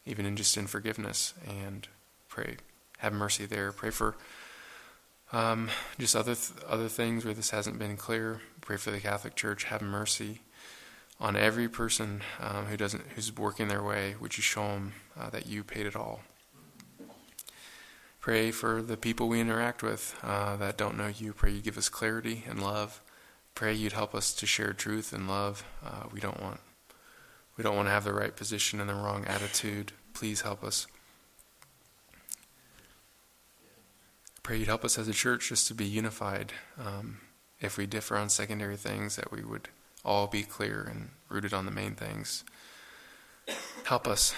[0.07, 1.35] even in just in forgiveness.
[1.47, 1.87] And
[2.29, 2.57] pray,
[2.99, 3.71] have mercy there.
[3.71, 4.17] Pray for
[5.31, 8.41] um, just other th- other things where this hasn't been clear.
[8.63, 9.65] Pray for the Catholic Church.
[9.65, 10.41] Have mercy
[11.21, 14.15] on every person um, who doesn't who's working their way.
[14.21, 16.21] Would you show them uh, that you paid it all?
[18.21, 21.33] Pray for the people we interact with uh, that don't know you.
[21.33, 23.01] Pray you give us clarity and love.
[23.55, 25.65] Pray you'd help us to share truth and love.
[25.85, 26.61] Uh, we don't want
[27.57, 29.93] we don't want to have the right position and the wrong attitude.
[30.15, 30.87] Please help us.
[34.43, 36.53] Pray you'd help us as a church just to be unified.
[36.79, 37.19] Um,
[37.61, 39.69] if we differ on secondary things, that we would
[40.09, 42.43] all be clear and rooted on the main things.
[43.85, 44.35] Help us.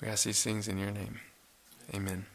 [0.00, 1.18] We ask these things in your name.
[1.92, 2.26] Amen.